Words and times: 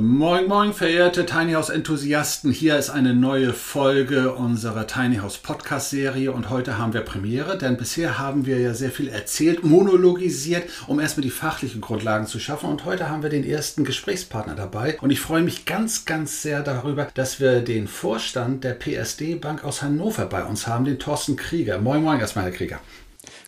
Moin, 0.00 0.48
moin, 0.48 0.72
verehrte 0.72 1.26
Tiny 1.26 1.52
House 1.52 1.68
Enthusiasten. 1.68 2.52
Hier 2.52 2.78
ist 2.78 2.88
eine 2.88 3.12
neue 3.12 3.52
Folge 3.52 4.32
unserer 4.32 4.86
Tiny 4.86 5.16
House 5.16 5.36
Podcast 5.36 5.90
Serie 5.90 6.32
und 6.32 6.48
heute 6.48 6.78
haben 6.78 6.94
wir 6.94 7.02
Premiere, 7.02 7.58
denn 7.58 7.76
bisher 7.76 8.18
haben 8.18 8.46
wir 8.46 8.58
ja 8.58 8.72
sehr 8.72 8.92
viel 8.92 9.08
erzählt, 9.08 9.62
monologisiert, 9.62 10.70
um 10.86 11.00
erstmal 11.00 11.24
die 11.24 11.30
fachlichen 11.30 11.82
Grundlagen 11.82 12.26
zu 12.26 12.38
schaffen 12.38 12.70
und 12.70 12.86
heute 12.86 13.10
haben 13.10 13.22
wir 13.22 13.28
den 13.28 13.44
ersten 13.44 13.84
Gesprächspartner 13.84 14.54
dabei 14.54 14.96
und 15.02 15.10
ich 15.10 15.20
freue 15.20 15.42
mich 15.42 15.66
ganz, 15.66 16.06
ganz 16.06 16.40
sehr 16.40 16.62
darüber, 16.62 17.08
dass 17.12 17.38
wir 17.38 17.60
den 17.60 17.86
Vorstand 17.86 18.64
der 18.64 18.72
PSD 18.72 19.34
Bank 19.34 19.64
aus 19.64 19.82
Hannover 19.82 20.24
bei 20.24 20.44
uns 20.44 20.66
haben, 20.66 20.86
den 20.86 20.98
Thorsten 20.98 21.36
Krieger. 21.36 21.78
Moin, 21.78 22.02
moin 22.02 22.20
erstmal, 22.20 22.46
Herr 22.46 22.52
Krieger. 22.52 22.80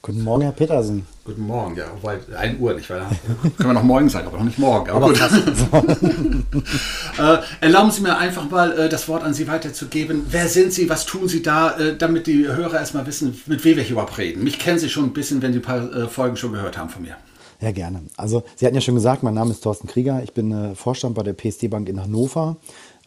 Guten 0.05 0.24
Morgen, 0.24 0.42
Herr 0.42 0.51
Petersen. 0.51 1.06
Guten 1.24 1.47
Morgen, 1.47 1.77
ja, 1.77 1.84
wobei 1.95 2.19
1 2.37 2.59
Uhr 2.59 2.74
nicht, 2.74 2.91
weil 2.91 3.02
können 3.56 3.69
wir 3.69 3.73
noch 3.73 3.84
morgen 3.84 4.09
sein, 4.09 4.27
aber 4.27 4.38
noch 4.38 4.45
nicht 4.45 4.59
morgen. 4.59 4.91
Aber, 4.91 5.06
Aber 5.06 5.12
gut. 5.12 5.20
äh, 7.21 7.38
erlauben 7.60 7.93
Sie 7.93 8.02
mir 8.02 8.18
einfach 8.18 8.51
mal 8.51 8.77
äh, 8.77 8.88
das 8.88 9.07
Wort 9.07 9.23
an 9.23 9.32
Sie 9.32 9.46
weiterzugeben. 9.46 10.27
Wer 10.29 10.49
sind 10.49 10.73
Sie, 10.73 10.90
was 10.90 11.07
tun 11.07 11.29
Sie 11.29 11.40
da, 11.40 11.79
äh, 11.79 11.96
damit 11.96 12.27
die 12.27 12.49
Hörer 12.49 12.80
erstmal 12.80 13.07
wissen, 13.07 13.40
mit 13.46 13.65
wem 13.65 13.77
wir 13.77 13.85
hier 13.85 13.93
überhaupt 13.93 14.18
reden. 14.18 14.43
Mich 14.43 14.59
kennen 14.59 14.80
Sie 14.80 14.88
schon 14.88 15.04
ein 15.04 15.12
bisschen, 15.12 15.40
wenn 15.40 15.52
Sie 15.52 15.60
ein 15.60 15.62
paar 15.62 15.95
äh, 15.95 16.09
Folgen 16.09 16.37
schon 16.37 16.52
gehört 16.52 16.77
haben 16.77 16.88
von 16.88 17.02
mir. 17.02 17.15
Ja, 17.60 17.71
gerne. 17.71 18.01
Also, 18.16 18.43
Sie 18.57 18.66
hatten 18.66 18.74
ja 18.74 18.80
schon 18.80 18.96
gesagt, 18.96 19.23
mein 19.23 19.34
Name 19.34 19.52
ist 19.52 19.60
Thorsten 19.60 19.87
Krieger. 19.87 20.21
Ich 20.24 20.32
bin 20.32 20.51
äh, 20.51 20.74
Vorstand 20.74 21.15
bei 21.15 21.23
der 21.23 21.34
PSD 21.34 21.68
Bank 21.68 21.88
in 21.88 22.02
Hannover. 22.02 22.57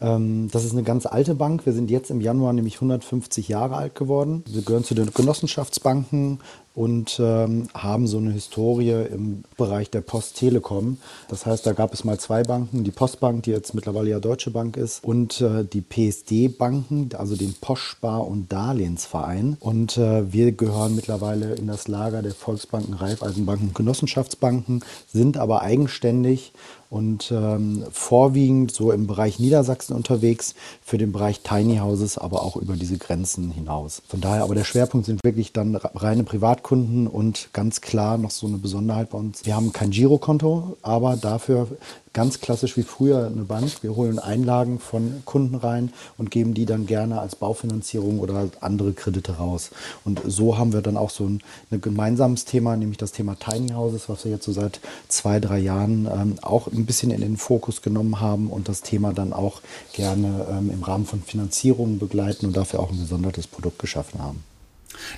Ähm, 0.00 0.48
das 0.50 0.64
ist 0.64 0.72
eine 0.72 0.82
ganz 0.82 1.04
alte 1.04 1.34
Bank. 1.34 1.66
Wir 1.66 1.72
sind 1.72 1.90
jetzt 1.90 2.10
im 2.10 2.22
Januar 2.22 2.54
nämlich 2.54 2.76
150 2.76 3.48
Jahre 3.48 3.76
alt 3.76 3.94
geworden. 3.94 4.44
Wir 4.48 4.62
gehören 4.62 4.84
zu 4.84 4.94
den 4.94 5.12
Genossenschaftsbanken 5.12 6.40
und 6.76 7.18
ähm, 7.20 7.68
haben 7.72 8.06
so 8.06 8.18
eine 8.18 8.30
Historie 8.30 9.06
im 9.10 9.44
Bereich 9.56 9.90
der 9.90 10.02
Post 10.02 10.36
Telekom. 10.36 10.98
Das 11.28 11.46
heißt, 11.46 11.66
da 11.66 11.72
gab 11.72 11.94
es 11.94 12.04
mal 12.04 12.20
zwei 12.20 12.42
Banken, 12.42 12.84
die 12.84 12.90
Postbank, 12.90 13.44
die 13.44 13.50
jetzt 13.50 13.74
mittlerweile 13.74 14.10
ja 14.10 14.20
Deutsche 14.20 14.50
Bank 14.50 14.76
ist, 14.76 15.02
und 15.02 15.40
äh, 15.40 15.64
die 15.64 15.80
PSD-Banken, 15.80 17.08
also 17.16 17.34
den 17.34 17.54
Postspar- 17.54 18.26
und 18.26 18.52
Darlehensverein. 18.52 19.56
Und 19.58 19.96
äh, 19.96 20.30
wir 20.30 20.52
gehören 20.52 20.94
mittlerweile 20.94 21.54
in 21.54 21.66
das 21.66 21.88
Lager 21.88 22.20
der 22.20 22.32
Volksbanken, 22.32 22.92
Raiffeisenbanken 22.92 23.72
Genossenschaftsbanken, 23.72 24.84
sind 25.10 25.38
aber 25.38 25.62
eigenständig 25.62 26.52
und 26.88 27.32
ähm, 27.32 27.84
vorwiegend 27.90 28.70
so 28.70 28.92
im 28.92 29.06
Bereich 29.06 29.40
Niedersachsen 29.40 29.94
unterwegs, 29.94 30.54
für 30.82 30.98
den 30.98 31.10
Bereich 31.10 31.40
Tiny 31.40 31.78
Houses, 31.78 32.16
aber 32.16 32.42
auch 32.42 32.56
über 32.56 32.74
diese 32.74 32.96
Grenzen 32.96 33.50
hinaus. 33.50 34.02
Von 34.08 34.20
daher 34.20 34.44
aber 34.44 34.54
der 34.54 34.64
Schwerpunkt 34.64 35.06
sind 35.06 35.24
wirklich 35.24 35.52
dann 35.52 35.74
reine 35.74 36.22
Privatkunden 36.22 36.65
und 36.72 37.50
ganz 37.52 37.80
klar 37.80 38.18
noch 38.18 38.30
so 38.30 38.46
eine 38.46 38.58
Besonderheit 38.58 39.10
bei 39.10 39.18
uns. 39.18 39.46
Wir 39.46 39.54
haben 39.54 39.72
kein 39.72 39.90
Girokonto, 39.90 40.76
aber 40.82 41.16
dafür 41.16 41.68
ganz 42.12 42.40
klassisch 42.40 42.76
wie 42.76 42.82
früher 42.82 43.26
eine 43.26 43.44
Bank. 43.44 43.82
Wir 43.82 43.94
holen 43.94 44.18
Einlagen 44.18 44.78
von 44.80 45.22
Kunden 45.26 45.54
rein 45.54 45.92
und 46.16 46.30
geben 46.30 46.54
die 46.54 46.64
dann 46.64 46.86
gerne 46.86 47.20
als 47.20 47.36
Baufinanzierung 47.36 48.20
oder 48.20 48.48
andere 48.60 48.94
Kredite 48.94 49.36
raus. 49.36 49.70
Und 50.04 50.22
so 50.26 50.56
haben 50.56 50.72
wir 50.72 50.80
dann 50.80 50.96
auch 50.96 51.10
so 51.10 51.24
ein, 51.24 51.42
ein 51.70 51.80
gemeinsames 51.80 52.46
Thema, 52.46 52.74
nämlich 52.74 52.98
das 52.98 53.12
Thema 53.12 53.36
Tiny 53.38 53.72
Houses, 53.72 54.08
was 54.08 54.24
wir 54.24 54.32
jetzt 54.32 54.46
so 54.46 54.52
seit 54.52 54.80
zwei, 55.08 55.40
drei 55.40 55.58
Jahren 55.58 56.08
ähm, 56.10 56.34
auch 56.40 56.68
ein 56.68 56.86
bisschen 56.86 57.10
in 57.10 57.20
den 57.20 57.36
Fokus 57.36 57.82
genommen 57.82 58.18
haben 58.18 58.48
und 58.48 58.68
das 58.68 58.80
Thema 58.80 59.12
dann 59.12 59.32
auch 59.32 59.60
gerne 59.92 60.46
ähm, 60.50 60.70
im 60.70 60.82
Rahmen 60.82 61.06
von 61.06 61.22
Finanzierungen 61.22 61.98
begleiten 61.98 62.46
und 62.46 62.56
dafür 62.56 62.80
auch 62.80 62.90
ein 62.90 62.98
gesondertes 62.98 63.46
Produkt 63.46 63.78
geschaffen 63.78 64.22
haben. 64.22 64.55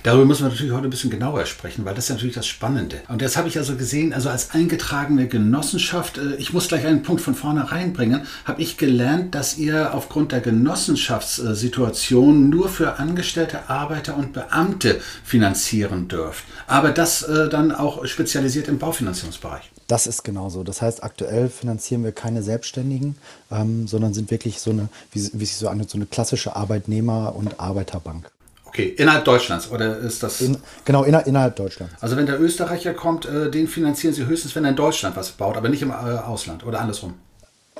Darüber 0.03 0.25
müssen 0.25 0.43
wir 0.43 0.49
natürlich 0.49 0.73
heute 0.73 0.87
ein 0.87 0.89
bisschen 0.89 1.09
genauer 1.09 1.45
sprechen, 1.45 1.85
weil 1.85 1.95
das 1.95 2.05
ist 2.05 2.11
natürlich 2.11 2.35
das 2.35 2.47
Spannende. 2.47 3.01
Und 3.07 3.21
das 3.21 3.37
habe 3.37 3.47
ich 3.47 3.57
also 3.57 3.75
gesehen, 3.75 4.13
also 4.13 4.29
als 4.29 4.51
eingetragene 4.51 5.27
Genossenschaft, 5.27 6.17
äh, 6.17 6.35
ich 6.35 6.53
muss 6.53 6.67
gleich 6.67 6.85
einen 6.85 7.03
Punkt 7.03 7.21
von 7.21 7.35
vorne 7.35 7.71
reinbringen, 7.71 8.23
habe 8.45 8.61
ich 8.61 8.77
gelernt, 8.77 9.35
dass 9.35 9.57
ihr 9.57 9.93
aufgrund 9.93 10.31
der 10.31 10.41
Genossenschaftssituation 10.41 12.49
nur 12.49 12.69
für 12.69 12.99
Angestellte, 12.99 13.69
Arbeiter 13.69 14.17
und 14.17 14.33
Beamte 14.33 14.99
finanzieren 15.23 16.07
dürft. 16.07 16.43
Aber 16.67 16.91
das 16.91 17.23
äh, 17.23 17.49
dann 17.49 17.71
auch 17.71 18.05
spezialisiert 18.05 18.67
im 18.67 18.79
Baufinanzierungsbereich. 18.79 19.71
Das 19.89 20.05
ist 20.05 20.23
genauso. 20.23 20.63
Das 20.63 20.83
heißt, 20.83 21.03
aktuell 21.03 21.49
finanzieren 21.49 22.03
wir 22.03 22.11
keine 22.11 22.43
Selbstständigen, 22.43 23.15
ähm, 23.51 23.87
sondern 23.87 24.13
sind 24.13 24.29
wirklich 24.29 24.59
so 24.59 24.69
eine, 24.69 24.87
wie, 25.11 25.31
wie 25.33 25.45
sich 25.45 25.55
so 25.55 25.67
eine, 25.67 25.85
so 25.85 25.97
eine 25.97 26.05
klassische 26.05 26.55
Arbeitnehmer- 26.55 27.35
und 27.35 27.59
Arbeiterbank. 27.59 28.29
Okay, 28.69 28.93
innerhalb 28.97 29.25
Deutschlands 29.25 29.71
oder 29.71 29.97
ist 29.97 30.21
das? 30.21 30.41
In, 30.41 30.57
genau, 30.85 31.03
inner, 31.03 31.25
innerhalb 31.25 31.55
Deutschlands. 31.55 31.95
Also 32.01 32.15
wenn 32.15 32.27
der 32.27 32.39
Österreicher 32.39 32.93
kommt, 32.93 33.25
äh, 33.25 33.49
den 33.49 33.67
finanzieren 33.67 34.13
Sie 34.13 34.27
höchstens, 34.27 34.55
wenn 34.55 34.63
er 34.63 34.69
in 34.69 34.75
Deutschland 34.75 35.15
was 35.15 35.31
baut, 35.31 35.57
aber 35.57 35.69
nicht 35.69 35.81
im 35.81 35.89
äh, 35.89 35.93
Ausland 35.93 36.63
oder 36.63 36.79
andersrum. 36.79 37.15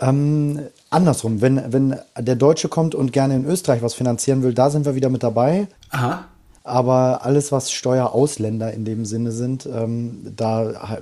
Ähm, 0.02 0.62
andersrum, 0.90 1.42
wenn, 1.42 1.72
wenn 1.72 1.96
der 2.18 2.36
Deutsche 2.36 2.70
kommt 2.70 2.96
und 2.96 3.14
gerne 3.14 3.36
in 3.36 3.46
Österreich 3.46 3.84
was 3.84 3.94
finanzieren 3.94 4.42
will, 4.42 4.56
da 4.56 4.72
sind 4.72 4.86
wir 4.86 4.96
wieder 4.96 5.10
mit 5.10 5.22
dabei. 5.22 5.68
Aha. 5.92 6.26
Aber 6.64 7.24
alles, 7.24 7.52
was 7.52 7.72
Steuerausländer 7.72 8.74
in 8.74 8.84
dem 8.84 9.06
Sinne 9.06 9.32
sind, 9.32 9.68
ähm, 9.68 10.34
da 10.36 10.98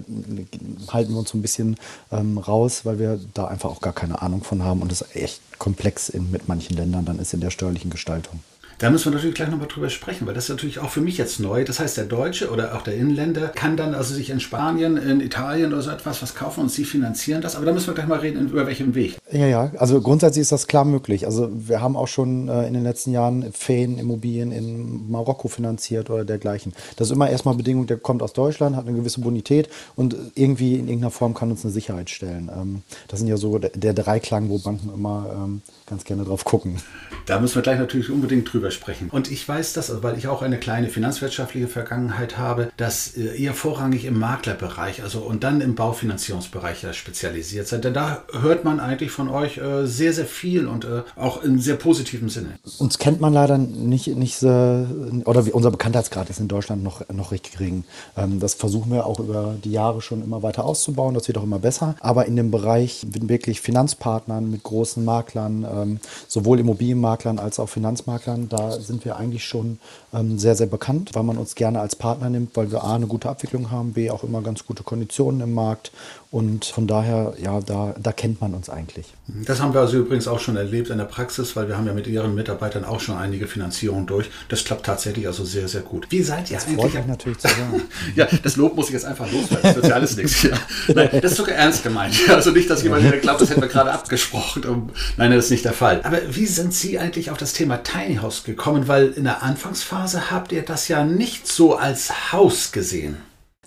halten 0.91 1.13
wir 1.13 1.19
uns 1.19 1.29
so 1.29 1.37
ein 1.37 1.41
bisschen 1.41 1.77
ähm, 2.11 2.37
raus, 2.37 2.81
weil 2.83 2.99
wir 2.99 3.21
da 3.33 3.45
einfach 3.45 3.69
auch 3.69 3.81
gar 3.81 3.93
keine 3.93 4.21
Ahnung 4.21 4.43
von 4.43 4.63
haben 4.63 4.81
und 4.81 4.91
es 4.91 5.05
echt 5.13 5.41
komplex 5.59 6.09
in, 6.09 6.29
mit 6.29 6.49
manchen 6.49 6.75
Ländern 6.75 7.05
dann 7.05 7.19
ist 7.19 7.33
in 7.33 7.39
der 7.39 7.51
steuerlichen 7.51 7.89
Gestaltung. 7.89 8.41
Da 8.79 8.91
müssen 8.91 9.05
wir 9.05 9.15
natürlich 9.15 9.33
gleich 9.33 9.49
nochmal 9.49 9.67
drüber 9.67 9.89
sprechen, 9.89 10.27
weil 10.27 10.35
das 10.35 10.43
ist 10.43 10.49
natürlich 10.51 10.77
auch 10.77 10.91
für 10.91 11.01
mich 11.01 11.17
jetzt 11.17 11.39
neu. 11.39 11.63
Das 11.63 11.79
heißt, 11.79 11.97
der 11.97 12.05
Deutsche 12.05 12.51
oder 12.51 12.75
auch 12.75 12.83
der 12.83 12.95
Inländer 12.95 13.47
kann 13.47 13.75
dann 13.75 13.95
also 13.95 14.13
sich 14.13 14.29
in 14.29 14.39
Spanien, 14.39 14.97
in 14.97 15.19
Italien 15.19 15.73
oder 15.73 15.81
so 15.81 15.89
etwas 15.89 16.21
was 16.21 16.35
kaufen 16.35 16.61
und 16.61 16.71
sie 16.71 16.85
finanzieren 16.85 17.41
das. 17.41 17.55
Aber 17.55 17.65
da 17.65 17.71
müssen 17.73 17.87
wir 17.87 17.95
gleich 17.95 18.05
mal 18.05 18.19
reden, 18.19 18.49
über 18.49 18.67
welchem 18.67 18.93
Weg. 18.93 19.17
Ja, 19.31 19.47
ja, 19.47 19.71
also 19.77 19.99
grundsätzlich 19.99 20.43
ist 20.43 20.51
das 20.51 20.67
klar 20.67 20.85
möglich. 20.85 21.25
Also 21.25 21.49
wir 21.51 21.81
haben 21.81 21.95
auch 21.95 22.07
schon 22.07 22.49
äh, 22.49 22.67
in 22.67 22.75
den 22.75 22.83
letzten 22.83 23.11
Jahren 23.13 23.51
Ferienimmobilien 23.51 24.51
in 24.51 25.09
Marokko 25.09 25.47
finanziert 25.47 26.11
oder 26.11 26.23
dergleichen. 26.23 26.73
Das 26.97 27.07
ist 27.07 27.13
immer 27.13 27.31
erstmal 27.31 27.55
Bedingung, 27.55 27.87
der 27.87 27.97
kommt 27.97 28.21
aus 28.21 28.33
Deutschland, 28.33 28.75
hat 28.75 28.87
eine 28.87 28.95
gewisse 28.95 29.21
Bonität 29.21 29.69
und 29.95 30.15
irgendwie 30.35 30.75
in 30.75 30.87
irgendeiner 30.87 31.11
Form 31.11 31.33
kann 31.33 31.49
uns 31.49 31.63
eine 31.63 31.73
Sicherheit 31.73 32.11
stellen. 32.11 32.51
Ähm, 32.55 32.83
das 33.07 33.19
sind 33.19 33.27
ja 33.27 33.37
so 33.37 33.57
der, 33.57 33.71
der 33.71 33.95
Dreiklang, 33.95 34.49
wo 34.49 34.59
Banken 34.59 34.93
immer 34.93 35.25
ähm, 35.33 35.61
ganz 35.87 36.03
gerne 36.03 36.25
drauf 36.25 36.45
gucken. 36.45 36.77
Da 37.25 37.39
müssen 37.39 37.55
wir 37.55 37.63
gleich 37.63 37.79
natürlich 37.79 38.11
unbedingt 38.11 38.53
drüber 38.53 38.66
sprechen. 38.71 39.09
Und 39.11 39.31
ich 39.31 39.47
weiß 39.47 39.73
das, 39.73 39.89
also 39.89 40.03
weil 40.03 40.17
ich 40.17 40.27
auch 40.27 40.41
eine 40.41 40.59
kleine 40.59 40.89
finanzwirtschaftliche 40.89 41.67
Vergangenheit 41.67 42.37
habe, 42.37 42.71
dass 42.77 43.15
äh, 43.15 43.35
ihr 43.35 43.53
vorrangig 43.53 44.05
im 44.05 44.19
Maklerbereich, 44.19 45.03
also 45.03 45.19
und 45.19 45.43
dann 45.43 45.61
im 45.61 45.75
Baufinanzierungsbereich 45.75 46.85
spezialisiert 46.93 47.67
seid. 47.67 47.83
Denn 47.83 47.93
da 47.93 48.23
hört 48.31 48.63
man 48.63 48.79
eigentlich 48.79 49.11
von 49.11 49.29
euch 49.29 49.57
äh, 49.57 49.85
sehr, 49.85 50.13
sehr 50.13 50.25
viel 50.25 50.67
und 50.67 50.85
äh, 50.85 51.03
auch 51.15 51.43
in 51.43 51.59
sehr 51.59 51.75
positivem 51.75 52.29
Sinne. 52.29 52.59
Uns 52.79 52.97
kennt 52.97 53.21
man 53.21 53.33
leider 53.33 53.57
nicht, 53.57 54.07
nicht 54.07 54.37
so, 54.37 54.47
oder 54.47 55.43
unser 55.53 55.71
Bekanntheitsgrad 55.71 56.29
ist 56.29 56.39
in 56.39 56.47
Deutschland 56.47 56.83
noch, 56.83 57.07
noch 57.09 57.31
recht 57.31 57.51
gering. 57.51 57.83
Ähm, 58.15 58.39
das 58.39 58.53
versuchen 58.53 58.91
wir 58.91 59.05
auch 59.05 59.19
über 59.19 59.55
die 59.63 59.71
Jahre 59.71 60.01
schon 60.01 60.23
immer 60.23 60.43
weiter 60.43 60.65
auszubauen. 60.65 61.13
Das 61.13 61.27
wird 61.27 61.37
auch 61.37 61.43
immer 61.43 61.59
besser. 61.59 61.95
Aber 61.99 62.25
in 62.25 62.35
dem 62.35 62.51
Bereich 62.51 63.05
mit 63.13 63.29
wirklich 63.29 63.61
Finanzpartnern, 63.61 64.49
mit 64.49 64.63
großen 64.63 65.03
Maklern, 65.03 65.65
ähm, 65.69 65.99
sowohl 66.27 66.59
Immobilienmaklern 66.59 67.39
als 67.39 67.59
auch 67.59 67.69
Finanzmaklern, 67.69 68.49
da 68.57 68.71
sind 68.79 69.05
wir 69.05 69.17
eigentlich 69.17 69.45
schon 69.45 69.79
ähm, 70.13 70.37
sehr, 70.39 70.55
sehr 70.55 70.67
bekannt, 70.67 71.11
weil 71.13 71.23
man 71.23 71.37
uns 71.37 71.55
gerne 71.55 71.79
als 71.79 71.95
Partner 71.95 72.29
nimmt, 72.29 72.55
weil 72.55 72.71
wir 72.71 72.83
A, 72.83 72.95
eine 72.95 73.07
gute 73.07 73.29
Abwicklung 73.29 73.71
haben, 73.71 73.93
B, 73.93 74.09
auch 74.09 74.23
immer 74.23 74.41
ganz 74.41 74.65
gute 74.65 74.83
Konditionen 74.83 75.41
im 75.41 75.53
Markt 75.53 75.91
und 76.29 76.65
von 76.65 76.87
daher, 76.87 77.35
ja, 77.41 77.61
da, 77.61 77.95
da 77.97 78.11
kennt 78.11 78.41
man 78.41 78.53
uns 78.53 78.69
eigentlich. 78.69 79.05
Das 79.27 79.61
haben 79.61 79.73
wir 79.73 79.79
also 79.79 79.97
übrigens 79.97 80.27
auch 80.27 80.41
schon 80.41 80.57
erlebt 80.57 80.89
in 80.89 80.97
der 80.97 81.05
Praxis, 81.05 81.55
weil 81.55 81.69
wir 81.69 81.77
haben 81.77 81.87
ja 81.87 81.93
mit 81.93 82.05
Ihren 82.05 82.35
Mitarbeitern 82.35 82.83
auch 82.83 82.99
schon 82.99 83.17
einige 83.17 83.47
Finanzierungen 83.47 84.07
durch. 84.07 84.29
Das 84.49 84.65
klappt 84.65 84.85
tatsächlich 84.85 85.25
also 85.25 85.45
sehr, 85.45 85.69
sehr 85.69 85.81
gut. 85.81 86.07
Wie 86.09 86.21
seid 86.21 86.51
ihr 86.51 86.57
das 86.57 86.67
eigentlich? 86.67 86.91
Freut 86.91 86.93
mich 86.95 87.05
natürlich 87.05 87.37
zu 87.37 87.47
hören. 87.47 87.81
ja, 88.15 88.27
das 88.43 88.57
Lob 88.57 88.75
muss 88.75 88.87
ich 88.87 88.93
jetzt 88.93 89.05
einfach 89.05 89.31
loswerden. 89.31 89.63
Das 89.63 89.75
wird 89.75 89.87
ja 89.87 89.95
alles 89.95 90.17
nichts. 90.17 90.43
Ja. 90.47 90.57
Nein, 90.93 91.09
das 91.21 91.31
ist 91.31 91.37
sogar 91.37 91.55
ernst 91.55 91.83
gemeint. 91.83 92.15
Also 92.29 92.51
nicht, 92.51 92.69
dass 92.69 92.83
jemand 92.83 93.03
wieder 93.03 93.17
glaubt, 93.17 93.41
das 93.41 93.49
hätten 93.49 93.61
wir 93.61 93.67
gerade 93.67 93.91
abgesprochen. 93.91 94.91
Nein, 95.17 95.31
das 95.31 95.45
ist 95.45 95.51
nicht 95.51 95.65
der 95.65 95.73
Fall. 95.73 96.01
Aber 96.03 96.19
wie 96.29 96.45
sind 96.45 96.73
Sie 96.73 96.99
eigentlich 96.99 97.31
auf 97.31 97.37
das 97.37 97.53
Thema 97.53 97.77
Tiny 97.83 98.17
House 98.17 98.43
gekommen? 98.43 98.87
Weil 98.87 99.09
in 99.09 99.23
der 99.23 99.43
Anfangsphase 99.43 100.29
habt 100.29 100.51
ihr 100.51 100.61
das 100.61 100.87
ja 100.87 101.03
nicht 101.03 101.47
so 101.47 101.75
als 101.75 102.31
Haus 102.31 102.71
gesehen. 102.71 103.17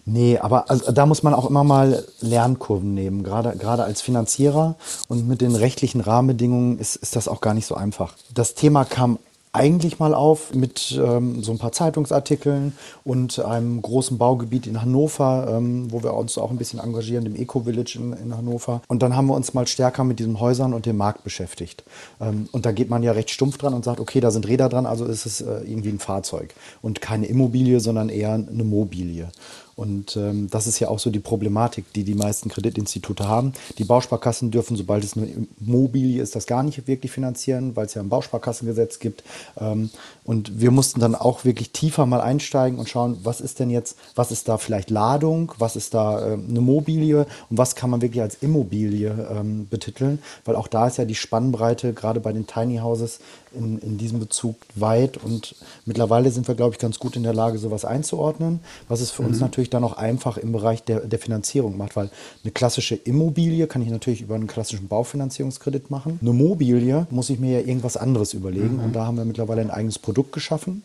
Nee, 0.05 0.39
aber 0.39 0.71
also, 0.71 0.93
da 0.93 1.07
muss 1.07 1.23
man 1.23 1.35
auch 1.35 1.49
immer 1.49 1.65
mal 1.65 2.05
Lernkurven 2.21 2.95
nehmen, 2.95 3.23
gerade, 3.23 3.57
gerade 3.57 3.85
als 3.85 4.01
Finanzierer. 4.01 4.77
Und 5.09 5.29
mit 5.29 5.41
den 5.41 5.55
rechtlichen 5.55 6.01
Rahmenbedingungen 6.01 6.79
ist, 6.79 6.97
ist 6.97 7.17
das 7.17 7.29
auch 7.29 7.41
gar 7.41 7.55
nicht 7.55 7.67
so 7.67 7.75
einfach. 7.75 8.15
Das 8.35 8.55
Thema 8.55 8.85
kam 8.85 9.19
eigentlich 9.53 9.99
mal 9.99 10.15
auf 10.15 10.55
mit 10.55 10.97
ähm, 10.97 11.43
so 11.43 11.51
ein 11.51 11.59
paar 11.59 11.73
Zeitungsartikeln 11.73 12.73
und 13.05 13.41
einem 13.41 13.83
großen 13.83 14.17
Baugebiet 14.17 14.69
in 14.69 14.81
Hannover, 14.81 15.57
ähm, 15.57 15.91
wo 15.91 16.05
wir 16.05 16.15
uns 16.15 16.39
auch 16.39 16.51
ein 16.51 16.57
bisschen 16.57 16.79
engagieren, 16.79 17.25
dem 17.25 17.35
Eco-Village 17.35 17.99
in, 17.99 18.13
in, 18.13 18.37
Hannover. 18.37 18.81
Und 18.87 19.03
dann 19.03 19.17
haben 19.17 19.27
wir 19.27 19.35
uns 19.35 19.53
mal 19.53 19.67
stärker 19.67 20.05
mit 20.05 20.21
diesen 20.21 20.39
Häusern 20.39 20.73
und 20.73 20.87
dem 20.87 20.97
Markt 20.97 21.25
beschäftigt. 21.25 21.83
Ähm, 22.21 22.49
und 22.53 22.65
da 22.65 22.71
geht 22.71 22.91
man 22.91 23.03
ja 23.03 23.11
recht 23.11 23.31
stumpf 23.31 23.59
dran 23.59 23.75
und 23.75 23.85
sagt, 23.85 23.99
okay, 23.99 24.21
da 24.21 24.31
sind 24.31 24.47
Räder 24.47 24.69
dran, 24.69 24.87
also 24.87 25.05
ist 25.05 25.27
es 25.27 25.41
äh, 25.41 25.63
irgendwie 25.65 25.91
ein 25.91 25.99
Fahrzeug. 25.99 26.55
Und 26.81 27.01
keine 27.01 27.27
Immobilie, 27.27 27.81
sondern 27.81 28.09
eher 28.09 28.35
eine 28.35 28.65
Mobilie. 28.65 29.31
Und 29.81 30.15
ähm, 30.19 30.49
das 30.51 30.67
ist 30.67 30.79
ja 30.79 30.89
auch 30.89 30.99
so 30.99 31.09
die 31.09 31.21
Problematik, 31.21 31.91
die 31.95 32.05
die 32.05 32.15
meisten 32.15 32.51
Kreditinstitute 32.51 33.27
haben. 33.27 33.55
Die 33.79 33.85
Bausparkassen 33.85 34.51
dürfen, 34.51 34.77
sobald 34.77 35.03
es 35.03 35.17
eine 35.17 35.27
Immobilie 35.59 36.21
ist, 36.21 36.37
das 36.37 36.47
gar 36.47 36.63
nicht 36.63 36.87
wirklich 36.87 37.11
finanzieren, 37.11 37.77
weil 37.77 37.87
es 37.87 37.95
ja 37.95 38.03
ein 38.03 38.11
Bausparkassengesetz 38.11 38.99
gibt. 38.99 39.25
Ähm, 39.59 39.89
und 40.23 40.61
wir 40.61 40.71
mussten 40.71 41.01
dann 41.01 41.15
auch 41.15 41.47
wirklich 41.47 41.71
tiefer 41.73 42.05
mal 42.05 42.21
einsteigen 42.21 42.79
und 42.79 42.91
schauen, 42.91 43.21
was 43.23 43.41
ist 43.41 43.59
denn 43.59 43.71
jetzt, 43.71 43.97
was 44.15 44.31
ist 44.31 44.51
da 44.51 44.59
vielleicht 44.59 44.91
Ladung, 44.91 45.53
was 45.57 45.77
ist 45.77 45.95
da 45.95 46.21
äh, 46.21 46.33
eine 46.35 46.61
Mobilie 46.61 47.27
und 47.49 47.57
was 47.57 47.75
kann 47.75 47.89
man 47.89 48.03
wirklich 48.03 48.21
als 48.21 48.35
Immobilie 48.43 49.29
ähm, 49.31 49.67
betiteln, 49.71 50.19
weil 50.45 50.57
auch 50.57 50.69
da 50.69 50.89
ist 50.89 50.99
ja 50.99 51.07
die 51.07 51.15
Spannbreite 51.15 51.95
gerade 51.95 52.21
bei 52.21 52.35
den 52.35 52.47
Tiny 52.47 52.81
Houses 52.81 53.21
in, 53.53 53.79
in 53.79 53.99
diesem 53.99 54.21
Bezug 54.21 54.57
weit 54.75 55.17
und 55.17 55.55
mittlerweile 55.85 56.31
sind 56.31 56.47
wir, 56.47 56.55
glaube 56.55 56.75
ich, 56.75 56.79
ganz 56.79 56.99
gut 56.99 57.17
in 57.17 57.23
der 57.23 57.35
Lage, 57.35 57.59
sowas 57.59 57.85
einzuordnen, 57.85 58.61
was 58.89 59.01
es 59.01 59.11
für 59.11 59.23
mhm. 59.23 59.29
uns 59.29 59.41
natürlich 59.41 59.70
dann 59.71 59.85
auch 59.85 59.95
einfach 59.95 60.37
im 60.37 60.53
Bereich 60.53 60.83
der, 60.83 61.01
der 61.01 61.19
Finanzierung 61.19 61.77
macht, 61.77 61.97
weil 61.97 62.11
eine 62.43 62.53
klassische 62.53 62.95
Immobilie 62.95 63.67
kann 63.67 63.83
ich 63.83 63.91
natürlich 63.91 64.23
über 64.23 64.35
einen 64.35 64.47
klassischen 64.47 64.89
Baufinanzierungskredit 64.89 65.91
machen. 65.91 66.19
Eine 66.21 66.33
Mobilie 66.33 67.07
muss 67.11 67.31
ich 67.31 67.39
mir 67.39 67.61
ja 67.61 67.67
irgendwas 67.67 67.97
anderes 67.97 68.35
überlegen 68.35 68.77
mhm. 68.77 68.85
und 68.85 68.97
da 68.97 69.07
haben 69.07 69.17
wir 69.17 69.25
mittlerweile 69.25 69.61
ein 69.61 69.71
eigenes 69.71 69.99
Produkt 69.99 70.33
geschaffen. 70.33 70.83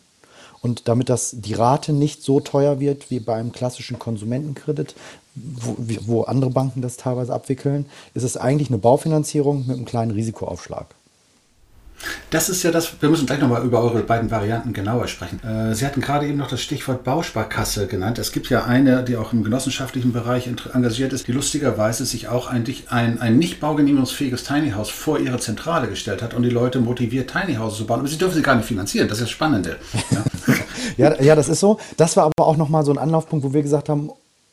Und 0.62 0.88
damit 0.88 1.08
das 1.08 1.36
die 1.38 1.54
Rate 1.54 1.92
nicht 1.92 2.22
so 2.22 2.40
teuer 2.40 2.80
wird 2.80 3.10
wie 3.10 3.20
bei 3.20 3.34
einem 3.34 3.52
klassischen 3.52 3.98
Konsumentenkredit, 3.98 4.94
wo, 5.34 5.76
wo 6.06 6.22
andere 6.22 6.50
Banken 6.50 6.82
das 6.82 6.96
teilweise 6.96 7.32
abwickeln, 7.32 7.86
ist 8.14 8.22
es 8.22 8.36
eigentlich 8.36 8.68
eine 8.68 8.78
Baufinanzierung 8.78 9.66
mit 9.66 9.76
einem 9.76 9.84
kleinen 9.84 10.10
Risikoaufschlag. 10.12 10.86
Das 12.30 12.48
ist 12.48 12.62
ja 12.62 12.70
das, 12.70 13.00
wir 13.00 13.08
müssen 13.08 13.26
gleich 13.26 13.40
nochmal 13.40 13.64
über 13.64 13.82
eure 13.82 14.02
beiden 14.02 14.30
Varianten 14.30 14.72
genauer 14.72 15.08
sprechen. 15.08 15.40
Äh, 15.42 15.74
Sie 15.74 15.86
hatten 15.86 16.00
gerade 16.00 16.26
eben 16.26 16.38
noch 16.38 16.48
das 16.48 16.60
Stichwort 16.60 17.04
Bausparkasse 17.04 17.86
genannt. 17.86 18.18
Es 18.18 18.32
gibt 18.32 18.48
ja 18.50 18.64
eine, 18.64 19.02
die 19.04 19.16
auch 19.16 19.32
im 19.32 19.44
genossenschaftlichen 19.44 20.12
Bereich 20.12 20.46
engagiert 20.46 21.12
ist, 21.12 21.28
die 21.28 21.32
lustigerweise 21.32 22.04
sich 22.04 22.28
auch 22.28 22.48
eigentlich 22.48 22.90
ein, 22.90 23.20
ein 23.20 23.38
nicht 23.38 23.60
baugenehmigungsfähiges 23.60 24.44
Tiny 24.44 24.72
House 24.72 24.90
vor 24.90 25.18
ihre 25.18 25.38
Zentrale 25.38 25.88
gestellt 25.88 26.22
hat 26.22 26.34
und 26.34 26.42
die 26.42 26.50
Leute 26.50 26.80
motiviert, 26.80 27.30
Tiny 27.30 27.56
Houses 27.56 27.78
zu 27.78 27.86
bauen. 27.86 28.00
Aber 28.00 28.08
sie 28.08 28.18
dürfen 28.18 28.34
sie 28.34 28.42
gar 28.42 28.56
nicht 28.56 28.66
finanzieren. 28.66 29.08
Das 29.08 29.18
ist 29.18 29.24
das 29.24 29.30
Spannende. 29.30 29.76
Ja, 30.96 31.12
ja, 31.14 31.22
ja 31.22 31.34
das 31.34 31.48
ist 31.48 31.60
so. 31.60 31.78
Das 31.96 32.16
war 32.16 32.24
aber 32.24 32.46
auch 32.46 32.56
nochmal 32.56 32.84
so 32.84 32.92
ein 32.92 32.98
Anlaufpunkt, 32.98 33.44
wo 33.44 33.52
wir 33.52 33.62
gesagt 33.62 33.88
haben, 33.88 34.10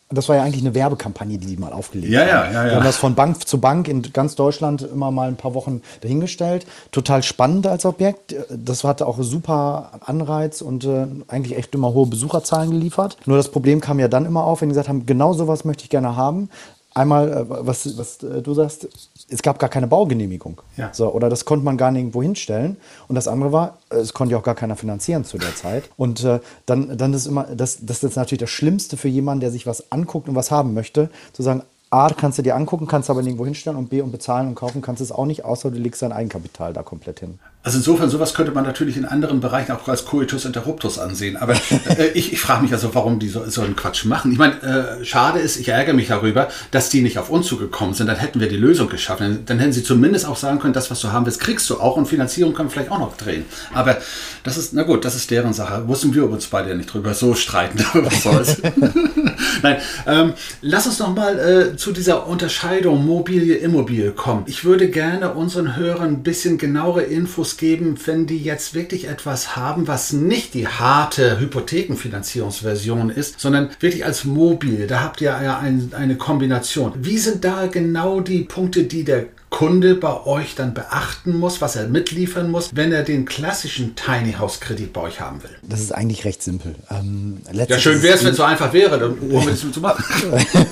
das 0.09 0.29
war 0.29 0.35
ja 0.35 0.43
eigentlich 0.43 0.61
eine 0.61 0.75
Werbekampagne, 0.75 1.37
die 1.37 1.47
die 1.47 1.57
mal 1.57 1.73
aufgelegt 1.73 2.13
ja, 2.13 2.21
haben. 2.21 2.27
Ja, 2.27 2.43
ja, 2.45 2.51
ja. 2.51 2.65
Wir 2.65 2.75
haben 2.75 2.83
das 2.83 2.97
von 2.97 3.15
Bank 3.15 3.47
zu 3.47 3.59
Bank 3.59 3.87
in 3.87 4.01
ganz 4.13 4.35
Deutschland 4.35 4.81
immer 4.81 5.11
mal 5.11 5.27
ein 5.27 5.35
paar 5.35 5.53
Wochen 5.53 5.81
dahingestellt. 6.01 6.65
Total 6.91 7.23
spannend 7.23 7.67
als 7.67 7.85
Objekt. 7.85 8.35
Das 8.49 8.83
hatte 8.83 9.07
auch 9.07 9.17
super 9.21 9.91
Anreiz 10.05 10.61
und 10.61 10.85
äh, 10.85 11.07
eigentlich 11.27 11.57
echt 11.57 11.73
immer 11.73 11.93
hohe 11.93 12.07
Besucherzahlen 12.07 12.71
geliefert. 12.71 13.17
Nur 13.25 13.37
das 13.37 13.49
Problem 13.49 13.81
kam 13.81 13.99
ja 13.99 14.07
dann 14.07 14.25
immer 14.25 14.43
auf, 14.43 14.61
wenn 14.61 14.69
die 14.69 14.73
gesagt 14.73 14.89
haben, 14.89 15.05
genau 15.05 15.33
sowas 15.33 15.65
möchte 15.65 15.83
ich 15.83 15.89
gerne 15.89 16.15
haben. 16.15 16.49
Einmal, 16.93 17.31
äh, 17.31 17.45
was, 17.47 17.97
was 17.97 18.21
äh, 18.23 18.41
du 18.41 18.53
sagst, 18.53 18.87
es 19.29 19.41
gab 19.41 19.59
gar 19.59 19.69
keine 19.69 19.87
Baugenehmigung. 19.87 20.61
Ja. 20.77 20.89
So, 20.93 21.11
oder 21.11 21.29
das 21.29 21.45
konnte 21.45 21.65
man 21.65 21.77
gar 21.77 21.91
nirgendwo 21.91 22.21
hinstellen. 22.21 22.77
Und 23.07 23.15
das 23.15 23.27
andere 23.27 23.51
war, 23.51 23.77
es 23.89 24.13
konnte 24.13 24.33
ja 24.33 24.39
auch 24.39 24.43
gar 24.43 24.55
keiner 24.55 24.75
finanzieren 24.75 25.25
zu 25.25 25.37
der 25.37 25.55
Zeit. 25.55 25.89
Und 25.97 26.23
äh, 26.23 26.39
dann, 26.65 26.97
dann 26.97 27.13
ist 27.13 27.25
immer, 27.25 27.43
das, 27.43 27.79
das 27.81 28.03
ist 28.03 28.15
natürlich 28.15 28.41
das 28.41 28.49
Schlimmste 28.49 28.97
für 28.97 29.07
jemanden, 29.07 29.41
der 29.41 29.51
sich 29.51 29.65
was 29.65 29.91
anguckt 29.91 30.29
und 30.29 30.35
was 30.35 30.51
haben 30.51 30.73
möchte, 30.73 31.09
zu 31.33 31.41
sagen, 31.41 31.63
A, 31.89 32.09
kannst 32.09 32.39
du 32.39 32.41
dir 32.41 32.55
angucken, 32.55 32.87
kannst 32.87 33.11
aber 33.11 33.21
nirgendwo 33.21 33.45
hinstellen 33.45 33.77
und 33.77 33.89
B, 33.89 34.01
und 34.01 34.11
bezahlen 34.11 34.47
und 34.47 34.55
kaufen 34.55 34.81
kannst 34.81 34.99
du 34.99 35.03
es 35.03 35.11
auch 35.11 35.27
nicht, 35.27 35.45
außer 35.45 35.69
du 35.69 35.77
legst 35.77 36.01
dein 36.01 36.11
Eigenkapital 36.11 36.73
da 36.73 36.81
komplett 36.81 37.19
hin. 37.19 37.37
Also 37.65 37.77
insofern, 37.77 38.09
sowas 38.09 38.33
könnte 38.33 38.51
man 38.51 38.65
natürlich 38.65 38.97
in 38.97 39.05
anderen 39.05 39.39
Bereichen 39.39 39.71
auch 39.71 39.87
als 39.87 40.03
Coitus 40.03 40.43
interruptus 40.43 40.99
ansehen. 40.99 41.37
Aber 41.37 41.53
äh, 41.97 42.09
ich, 42.13 42.33
ich 42.33 42.41
frage 42.41 42.63
mich 42.63 42.73
also, 42.73 42.93
warum 42.93 43.19
die 43.19 43.29
so, 43.29 43.45
so 43.47 43.61
einen 43.61 43.77
Quatsch 43.77 44.03
machen. 44.03 44.33
Ich 44.33 44.37
meine, 44.37 44.61
äh, 44.61 45.05
schade 45.05 45.39
ist, 45.39 45.55
ich 45.55 45.69
ärgere 45.69 45.93
mich 45.93 46.09
darüber, 46.09 46.49
dass 46.71 46.89
die 46.89 47.01
nicht 47.01 47.17
auf 47.17 47.29
uns 47.29 47.47
zugekommen 47.47 47.93
sind. 47.93 48.07
Dann 48.07 48.17
hätten 48.17 48.41
wir 48.41 48.49
die 48.49 48.57
Lösung 48.57 48.89
geschaffen. 48.89 49.23
Dann, 49.23 49.45
dann 49.45 49.59
hätten 49.59 49.71
sie 49.71 49.83
zumindest 49.83 50.25
auch 50.25 50.35
sagen 50.35 50.59
können, 50.59 50.73
das, 50.73 50.91
was 50.91 50.99
du 50.99 51.13
haben 51.13 51.25
willst, 51.25 51.39
kriegst 51.39 51.69
du 51.69 51.79
auch 51.79 51.95
und 51.95 52.05
Finanzierung 52.05 52.53
können 52.53 52.67
wir 52.67 52.73
vielleicht 52.73 52.91
auch 52.91 52.99
noch 52.99 53.15
drehen. 53.15 53.45
Aber 53.73 53.97
das 54.43 54.57
ist, 54.57 54.73
na 54.73 54.83
gut, 54.83 55.05
das 55.05 55.15
ist 55.15 55.31
deren 55.31 55.53
Sache. 55.53 55.87
Wussten 55.87 56.13
wir 56.13 56.29
uns 56.29 56.47
beide 56.47 56.69
ja 56.69 56.75
nicht 56.75 56.93
drüber 56.93 57.13
so 57.13 57.33
streiten. 57.33 57.79
was 57.93 58.23
soll's. 58.23 58.57
Nein, 59.61 59.77
ähm, 60.05 60.33
lass 60.61 60.85
uns 60.85 60.99
noch 60.99 61.15
mal 61.15 61.39
äh, 61.39 61.77
zu 61.77 61.93
dieser 61.93 62.27
Unterscheidung 62.27 63.05
Mobilie, 63.05 63.55
Immobilie 63.55 64.11
kommen. 64.11 64.43
Ich 64.47 64.65
würde 64.65 64.89
gerne 64.89 65.31
unseren 65.33 65.77
Hörern 65.77 66.09
ein 66.09 66.23
bisschen 66.23 66.57
genauere 66.57 67.03
Infos 67.03 67.52
geben, 67.57 67.95
wenn 68.05 68.25
die 68.25 68.37
jetzt 68.37 68.73
wirklich 68.73 69.07
etwas 69.07 69.55
haben, 69.55 69.87
was 69.87 70.13
nicht 70.13 70.53
die 70.53 70.67
harte 70.67 71.39
Hypothekenfinanzierungsversion 71.39 73.09
ist, 73.09 73.39
sondern 73.39 73.69
wirklich 73.79 74.05
als 74.05 74.25
Mobil. 74.25 74.87
Da 74.87 75.01
habt 75.01 75.21
ihr 75.21 75.29
ja 75.41 75.59
ein, 75.59 75.91
eine 75.93 76.15
Kombination. 76.15 76.93
Wie 76.95 77.17
sind 77.17 77.43
da 77.43 77.67
genau 77.67 78.19
die 78.21 78.43
Punkte, 78.43 78.83
die 78.83 79.03
der 79.03 79.27
Kunde 79.53 79.93
bei 79.93 80.25
euch 80.25 80.55
dann 80.55 80.73
beachten 80.73 81.37
muss, 81.37 81.61
was 81.61 81.75
er 81.75 81.87
mitliefern 81.87 82.49
muss, 82.49 82.71
wenn 82.73 82.91
er 82.91 83.03
den 83.03 83.25
klassischen 83.25 83.95
Tiny 83.95 84.33
House 84.33 84.59
Kredit 84.59 84.91
bei 84.93 85.01
euch 85.01 85.21
haben 85.21 85.43
will? 85.43 85.51
Das 85.61 85.79
ist 85.79 85.93
eigentlich 85.93 86.25
recht 86.25 86.41
simpel. 86.41 86.73
Ähm, 86.89 87.37
ja, 87.51 87.77
schön 87.77 88.01
wäre 88.01 88.15
es, 88.15 88.23
wenn 88.23 88.31
es 88.31 88.37
so 88.37 88.43
einfach 88.43 88.73
wäre, 88.73 88.97
dann 88.97 89.15
wir 89.21 89.45
das 89.45 89.59
zu 89.71 89.79
machen. 89.79 90.03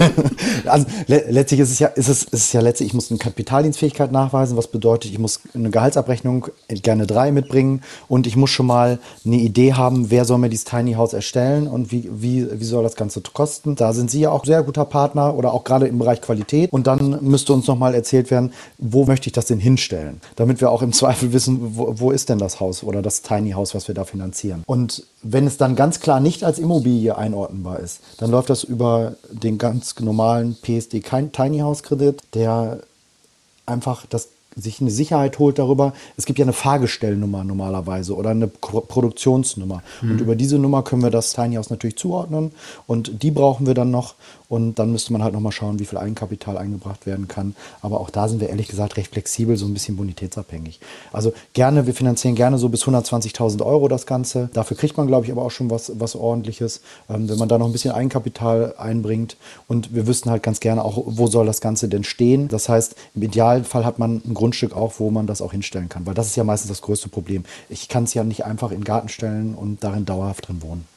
also 0.65 0.87
le 1.05 1.25
letztlich 1.29 1.59
ist 1.59 1.69
es 1.69 1.77
ja, 1.77 1.89
ist 1.89 2.07
es, 2.07 2.23
ist 2.23 2.33
es 2.33 2.53
ja 2.53 2.61
letztlich, 2.61 2.87
ich 2.87 2.93
muss 2.95 3.11
eine 3.11 3.19
Kapitaldienstfähigkeit 3.19 4.11
nachweisen, 4.11 4.57
was 4.57 4.67
bedeutet, 4.67 5.11
ich 5.11 5.19
muss 5.19 5.41
eine 5.53 5.69
Gehaltsabrechnung 5.69 6.47
gerne 6.67 7.05
drei 7.05 7.31
mitbringen 7.31 7.83
und 8.07 8.25
ich 8.25 8.35
muss 8.35 8.49
schon 8.49 8.65
mal 8.65 8.97
eine 9.23 9.37
Idee 9.37 9.73
haben, 9.73 10.09
wer 10.09 10.25
soll 10.25 10.39
mir 10.39 10.49
dieses 10.49 10.65
Tiny 10.65 10.93
House 10.93 11.13
erstellen 11.13 11.67
und 11.67 11.91
wie, 11.91 12.09
wie, 12.11 12.47
wie 12.51 12.65
soll 12.65 12.81
das 12.81 12.95
Ganze 12.95 13.21
kosten. 13.21 13.75
Da 13.75 13.93
sind 13.93 14.09
Sie 14.09 14.21
ja 14.21 14.31
auch 14.31 14.43
sehr 14.43 14.63
guter 14.63 14.85
Partner 14.85 15.35
oder 15.35 15.53
auch 15.53 15.65
gerade 15.65 15.85
im 15.85 15.99
Bereich 15.99 16.19
Qualität 16.19 16.73
und 16.73 16.87
dann 16.87 17.19
müsste 17.21 17.53
uns 17.53 17.67
nochmal 17.67 17.93
erzählt 17.93 18.31
werden, 18.31 18.53
wo 18.77 19.05
möchte 19.05 19.27
ich 19.27 19.33
das 19.33 19.45
denn 19.45 19.59
hinstellen, 19.59 20.21
damit 20.35 20.61
wir 20.61 20.71
auch 20.71 20.81
im 20.81 20.93
Zweifel 20.93 21.33
wissen, 21.33 21.77
wo, 21.77 21.99
wo 21.99 22.11
ist 22.11 22.29
denn 22.29 22.39
das 22.39 22.59
Haus 22.59 22.83
oder 22.83 23.01
das 23.01 23.21
Tiny 23.21 23.51
House, 23.51 23.75
was 23.75 23.87
wir 23.87 23.95
da 23.95 24.03
finanzieren. 24.03 24.63
Und 24.65 25.05
wenn 25.23 25.47
es 25.47 25.57
dann 25.57 25.75
ganz 25.75 25.99
klar 25.99 26.19
nicht 26.19 26.43
als 26.43 26.59
Immobilie 26.59 27.17
einordnbar 27.17 27.79
ist, 27.79 28.01
dann 28.17 28.31
läuft 28.31 28.49
das 28.49 28.63
über 28.63 29.15
den 29.31 29.57
ganz 29.57 29.99
normalen 29.99 30.55
PSD 30.61 31.01
Tiny 31.31 31.59
House 31.59 31.83
Kredit, 31.83 32.21
der 32.33 32.81
einfach 33.65 34.05
das 34.07 34.29
sich 34.55 34.81
eine 34.81 34.91
Sicherheit 34.91 35.39
holt 35.39 35.59
darüber. 35.59 35.93
Es 36.17 36.25
gibt 36.25 36.39
ja 36.39 36.43
eine 36.43 36.53
Fahrgestellnummer 36.53 37.43
normalerweise 37.43 38.15
oder 38.15 38.31
eine 38.31 38.47
Produktionsnummer. 38.47 39.81
Mhm. 40.01 40.11
Und 40.11 40.21
über 40.21 40.35
diese 40.35 40.59
Nummer 40.59 40.83
können 40.83 41.03
wir 41.03 41.09
das 41.09 41.33
Tiny 41.33 41.55
House 41.55 41.69
natürlich 41.69 41.97
zuordnen. 41.97 42.51
Und 42.87 43.23
die 43.23 43.31
brauchen 43.31 43.65
wir 43.65 43.73
dann 43.73 43.91
noch. 43.91 44.15
Und 44.51 44.79
dann 44.79 44.91
müsste 44.91 45.13
man 45.13 45.23
halt 45.23 45.33
nochmal 45.33 45.53
schauen, 45.53 45.79
wie 45.79 45.85
viel 45.85 45.97
Eigenkapital 45.97 46.57
eingebracht 46.57 47.05
werden 47.05 47.29
kann. 47.29 47.55
Aber 47.81 48.01
auch 48.01 48.09
da 48.09 48.27
sind 48.27 48.41
wir 48.41 48.49
ehrlich 48.49 48.67
gesagt 48.67 48.97
recht 48.97 49.13
flexibel, 49.13 49.55
so 49.55 49.65
ein 49.65 49.73
bisschen 49.73 49.95
bonitätsabhängig. 49.95 50.81
Also 51.13 51.31
gerne, 51.53 51.87
wir 51.87 51.93
finanzieren 51.93 52.35
gerne 52.35 52.57
so 52.57 52.67
bis 52.67 52.83
120.000 52.83 53.65
Euro 53.65 53.87
das 53.87 54.05
Ganze. 54.05 54.49
Dafür 54.51 54.75
kriegt 54.75 54.97
man, 54.97 55.07
glaube 55.07 55.25
ich, 55.25 55.31
aber 55.31 55.43
auch 55.43 55.51
schon 55.51 55.69
was, 55.69 55.93
was 55.95 56.17
ordentliches, 56.17 56.81
ähm, 57.09 57.29
wenn 57.29 57.37
man 57.37 57.47
da 57.47 57.57
noch 57.57 57.65
ein 57.65 57.71
bisschen 57.71 57.93
Eigenkapital 57.93 58.75
einbringt. 58.77 59.37
Und 59.69 59.95
wir 59.95 60.05
wüssten 60.05 60.29
halt 60.29 60.43
ganz 60.43 60.59
gerne 60.59 60.83
auch, 60.83 61.01
wo 61.05 61.27
soll 61.27 61.45
das 61.45 61.61
Ganze 61.61 61.87
denn 61.87 62.03
stehen. 62.03 62.49
Das 62.49 62.67
heißt, 62.67 62.95
im 63.15 63.21
Idealfall 63.21 63.85
hat 63.85 63.99
man 63.99 64.21
ein 64.25 64.33
Grundstück 64.33 64.75
auch, 64.75 64.95
wo 64.97 65.11
man 65.11 65.27
das 65.27 65.41
auch 65.41 65.53
hinstellen 65.53 65.87
kann. 65.87 66.05
Weil 66.05 66.13
das 66.13 66.27
ist 66.27 66.35
ja 66.35 66.43
meistens 66.43 66.67
das 66.67 66.81
größte 66.81 67.07
Problem. 67.07 67.45
Ich 67.69 67.87
kann 67.87 68.03
es 68.03 68.13
ja 68.13 68.25
nicht 68.25 68.43
einfach 68.43 68.71
in 68.71 68.79
den 68.79 68.83
Garten 68.83 69.07
stellen 69.07 69.55
und 69.55 69.81
darin 69.81 70.03
dauerhaft 70.03 70.49
drin 70.49 70.61
wohnen. 70.61 70.90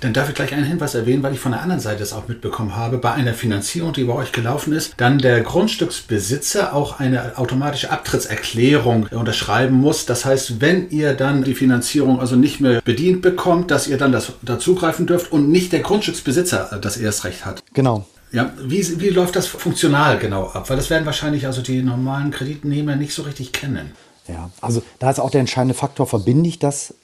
Dann 0.00 0.12
darf 0.12 0.28
ich 0.28 0.34
gleich 0.34 0.52
einen 0.52 0.64
Hinweis 0.64 0.94
erwähnen, 0.94 1.22
weil 1.22 1.34
ich 1.34 1.40
von 1.40 1.52
der 1.52 1.62
anderen 1.62 1.80
Seite 1.80 2.02
es 2.02 2.12
auch 2.12 2.28
mitbekommen 2.28 2.76
habe. 2.76 2.98
Bei 2.98 3.12
einer 3.12 3.34
Finanzierung, 3.34 3.92
die 3.92 4.04
bei 4.04 4.14
euch 4.14 4.32
gelaufen 4.32 4.72
ist, 4.72 4.94
dann 4.96 5.18
der 5.18 5.40
Grundstücksbesitzer 5.40 6.74
auch 6.74 7.00
eine 7.00 7.38
automatische 7.38 7.90
Abtrittserklärung 7.90 9.06
unterschreiben 9.10 9.76
muss. 9.76 10.06
Das 10.06 10.24
heißt, 10.24 10.60
wenn 10.60 10.90
ihr 10.90 11.14
dann 11.14 11.44
die 11.44 11.54
Finanzierung 11.54 12.20
also 12.20 12.36
nicht 12.36 12.60
mehr 12.60 12.80
bedient 12.82 13.22
bekommt, 13.22 13.70
dass 13.70 13.86
ihr 13.86 13.98
dann 13.98 14.12
das 14.12 14.32
dazugreifen 14.42 15.06
dürft 15.06 15.32
und 15.32 15.50
nicht 15.50 15.72
der 15.72 15.80
Grundstücksbesitzer 15.80 16.78
das 16.80 16.96
Erstrecht 16.96 17.44
hat. 17.44 17.62
Genau. 17.72 18.06
Ja, 18.32 18.52
wie, 18.60 19.00
wie 19.00 19.10
läuft 19.10 19.36
das 19.36 19.46
funktional 19.46 20.18
genau 20.18 20.48
ab? 20.48 20.68
Weil 20.68 20.76
das 20.76 20.90
werden 20.90 21.06
wahrscheinlich 21.06 21.46
also 21.46 21.62
die 21.62 21.82
normalen 21.82 22.32
Kreditnehmer 22.32 22.96
nicht 22.96 23.14
so 23.14 23.22
richtig 23.22 23.52
kennen. 23.52 23.92
Ja, 24.26 24.50
also 24.60 24.82
da 24.98 25.10
ist 25.10 25.20
auch 25.20 25.30
der 25.30 25.40
entscheidende 25.40 25.74
Faktor, 25.74 26.06
verbinde 26.06 26.48
ich 26.48 26.58
das 26.58 26.94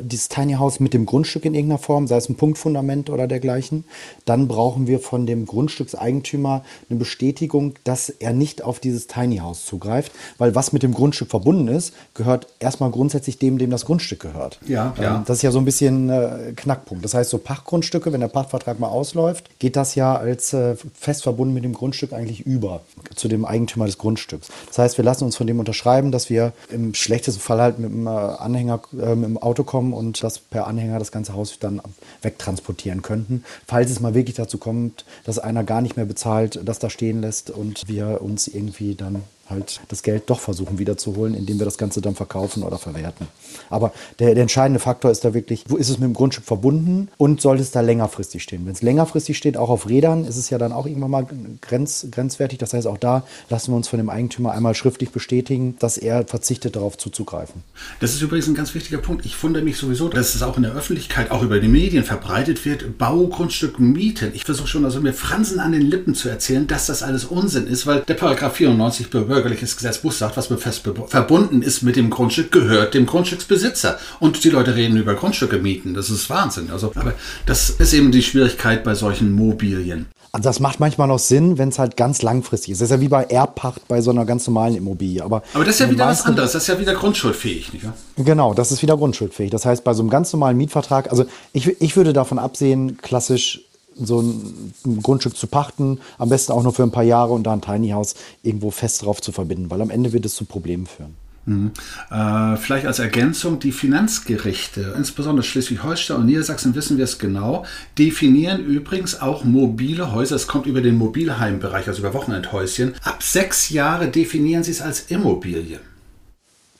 dieses 0.00 0.28
Tiny 0.28 0.54
House 0.54 0.80
mit 0.80 0.94
dem 0.94 1.06
Grundstück 1.06 1.44
in 1.44 1.54
irgendeiner 1.54 1.78
Form, 1.78 2.06
sei 2.06 2.16
es 2.16 2.28
ein 2.28 2.36
Punktfundament 2.36 3.10
oder 3.10 3.26
dergleichen. 3.26 3.84
Dann 4.24 4.48
brauchen 4.48 4.86
wir 4.86 5.00
von 5.00 5.26
dem 5.26 5.46
Grundstückseigentümer 5.46 6.62
eine 6.88 6.98
Bestätigung, 6.98 7.74
dass 7.84 8.08
er 8.08 8.32
nicht 8.32 8.62
auf 8.62 8.80
dieses 8.80 9.06
Tiny 9.06 9.38
House 9.38 9.64
zugreift, 9.66 10.12
weil 10.38 10.54
was 10.54 10.72
mit 10.72 10.82
dem 10.82 10.94
Grundstück 10.94 11.30
verbunden 11.30 11.68
ist, 11.68 11.94
gehört 12.14 12.46
erstmal 12.58 12.90
grundsätzlich 12.90 13.38
dem, 13.38 13.58
dem 13.58 13.70
das 13.70 13.84
Grundstück 13.84 14.20
gehört. 14.20 14.60
Ja, 14.66 14.94
ähm, 14.96 15.02
ja. 15.02 15.24
Das 15.26 15.38
ist 15.38 15.42
ja 15.42 15.50
so 15.50 15.58
ein 15.58 15.64
bisschen 15.64 16.08
äh, 16.10 16.52
Knackpunkt. 16.54 17.04
Das 17.04 17.14
heißt, 17.14 17.30
so 17.30 17.38
Pachtgrundstücke, 17.38 18.12
wenn 18.12 18.20
der 18.20 18.28
Pachtvertrag 18.28 18.78
mal 18.78 18.88
ausläuft, 18.88 19.50
geht 19.58 19.76
das 19.76 19.94
ja 19.94 20.14
als 20.14 20.52
äh, 20.52 20.76
fest 20.94 21.22
verbunden 21.24 21.54
mit 21.54 21.64
dem 21.64 21.72
Grundstück 21.72 22.12
eigentlich 22.12 22.40
über 22.46 22.82
zu 23.14 23.28
dem 23.28 23.44
Eigentümer 23.44 23.86
des 23.86 23.98
Grundstücks. 23.98 24.48
Das 24.68 24.78
heißt, 24.78 24.98
wir 24.98 25.04
lassen 25.04 25.24
uns 25.24 25.36
von 25.36 25.46
dem 25.46 25.58
unterschreiben, 25.58 26.12
dass 26.12 26.30
wir 26.30 26.52
im 26.70 26.94
schlechtesten 26.94 27.40
Fall 27.40 27.60
halt 27.60 27.78
mit 27.78 27.90
dem 27.90 28.06
äh, 28.06 28.10
Anhänger, 28.10 28.80
äh, 29.00 29.14
mit 29.14 29.28
dem 29.28 29.38
Auto 29.38 29.64
kommen 29.64 29.79
und 29.80 30.22
das 30.22 30.38
per 30.38 30.66
Anhänger 30.66 30.98
das 30.98 31.12
ganze 31.12 31.34
Haus 31.34 31.58
dann 31.58 31.80
wegtransportieren 32.22 33.02
könnten. 33.02 33.44
Falls 33.66 33.90
es 33.90 34.00
mal 34.00 34.14
wirklich 34.14 34.36
dazu 34.36 34.58
kommt, 34.58 35.04
dass 35.24 35.38
einer 35.38 35.64
gar 35.64 35.80
nicht 35.80 35.96
mehr 35.96 36.06
bezahlt, 36.06 36.60
das 36.64 36.78
da 36.78 36.90
stehen 36.90 37.20
lässt 37.20 37.50
und 37.50 37.88
wir 37.88 38.20
uns 38.22 38.46
irgendwie 38.46 38.94
dann 38.94 39.24
halt 39.50 39.80
das 39.88 40.02
Geld 40.02 40.24
doch 40.26 40.40
versuchen 40.40 40.78
wiederzuholen, 40.78 41.34
indem 41.34 41.58
wir 41.58 41.64
das 41.64 41.78
Ganze 41.78 42.00
dann 42.00 42.14
verkaufen 42.14 42.62
oder 42.62 42.78
verwerten. 42.78 43.28
Aber 43.68 43.92
der, 44.18 44.34
der, 44.34 44.42
entscheidende 44.42 44.80
Faktor 44.80 45.10
ist 45.10 45.24
da 45.24 45.34
wirklich, 45.34 45.64
wo 45.68 45.76
ist 45.76 45.88
es 45.88 45.98
mit 45.98 46.08
dem 46.08 46.14
Grundstück 46.14 46.44
verbunden 46.44 47.08
und 47.16 47.40
sollte 47.40 47.62
es 47.62 47.70
da 47.70 47.80
längerfristig 47.80 48.42
stehen? 48.42 48.64
Wenn 48.64 48.72
es 48.72 48.82
längerfristig 48.82 49.36
steht, 49.36 49.56
auch 49.56 49.68
auf 49.68 49.88
Rädern, 49.88 50.24
ist 50.24 50.36
es 50.36 50.50
ja 50.50 50.58
dann 50.58 50.72
auch 50.72 50.86
irgendwann 50.86 51.10
mal 51.10 51.26
grenz, 51.60 52.06
grenzwertig. 52.10 52.58
Das 52.58 52.72
heißt, 52.72 52.86
auch 52.86 52.98
da 52.98 53.24
lassen 53.48 53.72
wir 53.72 53.76
uns 53.76 53.88
von 53.88 53.98
dem 53.98 54.10
Eigentümer 54.10 54.52
einmal 54.52 54.74
schriftlich 54.74 55.10
bestätigen, 55.10 55.76
dass 55.78 55.98
er 55.98 56.26
verzichtet, 56.26 56.76
darauf 56.76 56.96
zuzugreifen. 56.98 57.62
Das 58.00 58.12
ist 58.12 58.22
übrigens 58.22 58.48
ein 58.48 58.54
ganz 58.54 58.74
wichtiger 58.74 58.98
Punkt. 58.98 59.26
Ich 59.26 59.42
wundere 59.42 59.64
mich 59.64 59.76
sowieso, 59.76 60.08
dass 60.08 60.34
es 60.34 60.42
auch 60.42 60.56
in 60.56 60.62
der 60.62 60.72
Öffentlichkeit, 60.72 61.30
auch 61.30 61.42
über 61.42 61.60
die 61.60 61.68
Medien 61.68 62.04
verbreitet 62.04 62.64
wird, 62.64 62.98
Baugrundstück 62.98 63.78
mieten. 63.80 64.30
Ich 64.34 64.44
versuche 64.44 64.68
schon, 64.68 64.84
also 64.84 65.00
mir 65.00 65.12
Fransen 65.12 65.60
an 65.60 65.72
den 65.72 65.82
Lippen 65.82 66.14
zu 66.14 66.28
erzählen, 66.28 66.66
dass 66.66 66.86
das 66.86 67.02
alles 67.02 67.24
Unsinn 67.24 67.66
ist, 67.66 67.86
weil 67.86 68.00
der 68.00 68.14
Paragraph 68.14 68.54
94 68.54 69.10
bürgerliches 69.40 69.76
Gesetzbuch 69.76 70.12
sagt, 70.12 70.36
was 70.36 70.48
fest 70.48 70.82
verbunden 71.06 71.62
ist 71.62 71.82
mit 71.82 71.96
dem 71.96 72.10
Grundstück, 72.10 72.52
gehört 72.52 72.92
dem 72.92 73.06
Grundstücksbesitzer. 73.06 73.98
Und 74.18 74.44
die 74.44 74.50
Leute 74.50 74.76
reden 74.76 74.98
über 74.98 75.14
Grundstücke 75.14 75.58
mieten. 75.58 75.94
Das 75.94 76.10
ist 76.10 76.28
Wahnsinn. 76.28 76.70
Also, 76.70 76.92
aber 76.94 77.14
das 77.46 77.70
ist 77.70 77.94
eben 77.94 78.12
die 78.12 78.22
Schwierigkeit 78.22 78.84
bei 78.84 78.94
solchen 78.94 79.32
Mobilien. 79.32 80.06
Also 80.32 80.48
das 80.48 80.60
macht 80.60 80.78
manchmal 80.78 81.08
noch 81.08 81.18
Sinn, 81.18 81.58
wenn 81.58 81.70
es 81.70 81.78
halt 81.78 81.96
ganz 81.96 82.22
langfristig 82.22 82.72
ist. 82.72 82.80
Das 82.80 82.86
ist 82.90 82.92
ja 82.92 83.00
wie 83.00 83.08
bei 83.08 83.24
Erbpacht 83.24 83.88
bei 83.88 84.00
so 84.00 84.12
einer 84.12 84.24
ganz 84.24 84.46
normalen 84.46 84.76
Immobilie. 84.76 85.24
Aber, 85.24 85.42
aber 85.54 85.64
das 85.64 85.74
ist 85.74 85.80
ja 85.80 85.90
wieder 85.90 86.06
was 86.06 86.24
anderes. 86.24 86.52
Das 86.52 86.62
ist 86.62 86.68
ja 86.68 86.78
wieder 86.78 86.94
grundschuldfähig, 86.94 87.72
nicht 87.72 87.84
wahr? 87.84 87.94
Genau, 88.16 88.54
das 88.54 88.70
ist 88.70 88.80
wieder 88.82 88.96
grundschuldfähig. 88.96 89.50
Das 89.50 89.64
heißt, 89.66 89.82
bei 89.82 89.92
so 89.92 90.02
einem 90.02 90.10
ganz 90.10 90.32
normalen 90.32 90.56
Mietvertrag, 90.56 91.10
also 91.10 91.24
ich, 91.52 91.80
ich 91.80 91.96
würde 91.96 92.12
davon 92.12 92.38
absehen, 92.38 92.98
klassisch 92.98 93.62
so 94.06 94.20
ein, 94.20 94.72
ein, 94.86 95.02
Grundstück 95.02 95.36
zu 95.36 95.46
pachten, 95.46 95.98
am 96.18 96.28
besten 96.28 96.52
auch 96.52 96.62
nur 96.62 96.72
für 96.72 96.82
ein 96.82 96.90
paar 96.90 97.04
Jahre 97.04 97.32
und 97.32 97.44
da 97.44 97.52
ein 97.52 97.60
Tiny 97.60 97.90
House 97.90 98.14
irgendwo 98.42 98.70
fest 98.70 99.02
drauf 99.02 99.20
zu 99.20 99.32
verbinden, 99.32 99.70
weil 99.70 99.80
am 99.80 99.90
Ende 99.90 100.12
wird 100.12 100.26
es 100.26 100.34
zu 100.34 100.44
Problemen 100.44 100.86
führen. 100.86 101.14
Mhm. 101.46 101.72
Äh, 102.10 102.56
vielleicht 102.56 102.86
als 102.86 102.98
Ergänzung, 102.98 103.58
die 103.58 103.72
Finanzgerichte, 103.72 104.94
insbesondere 104.96 105.44
Schleswig-Holstein 105.44 106.18
und 106.18 106.26
Niedersachsen 106.26 106.74
wissen 106.74 106.98
wir 106.98 107.04
es 107.04 107.18
genau, 107.18 107.64
definieren 107.98 108.64
übrigens 108.64 109.20
auch 109.20 109.44
mobile 109.44 110.12
Häuser, 110.12 110.36
es 110.36 110.46
kommt 110.46 110.66
über 110.66 110.80
den 110.80 110.96
Mobilheimbereich, 110.96 111.88
also 111.88 112.00
über 112.00 112.14
Wochenendhäuschen, 112.14 112.94
ab 113.02 113.22
sechs 113.22 113.70
Jahre 113.70 114.08
definieren 114.08 114.62
sie 114.62 114.72
es 114.72 114.82
als 114.82 115.00
Immobilie. 115.10 115.80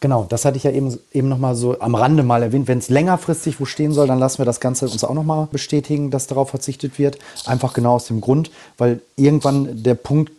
Genau, 0.00 0.24
das 0.26 0.46
hatte 0.46 0.56
ich 0.56 0.64
ja 0.64 0.70
eben, 0.70 0.98
eben 1.12 1.28
nochmal 1.28 1.54
so 1.54 1.78
am 1.78 1.94
Rande 1.94 2.22
mal 2.22 2.42
erwähnt. 2.42 2.68
Wenn 2.68 2.78
es 2.78 2.88
längerfristig 2.88 3.60
wo 3.60 3.66
stehen 3.66 3.92
soll, 3.92 4.06
dann 4.06 4.18
lassen 4.18 4.38
wir 4.38 4.46
das 4.46 4.58
Ganze 4.58 4.88
uns 4.88 5.04
auch 5.04 5.12
nochmal 5.12 5.48
bestätigen, 5.52 6.10
dass 6.10 6.26
darauf 6.26 6.48
verzichtet 6.48 6.98
wird. 6.98 7.18
Einfach 7.44 7.74
genau 7.74 7.96
aus 7.96 8.06
dem 8.06 8.22
Grund, 8.22 8.50
weil 8.78 9.02
irgendwann 9.16 9.82
der 9.82 9.94
Punkt 9.94 10.32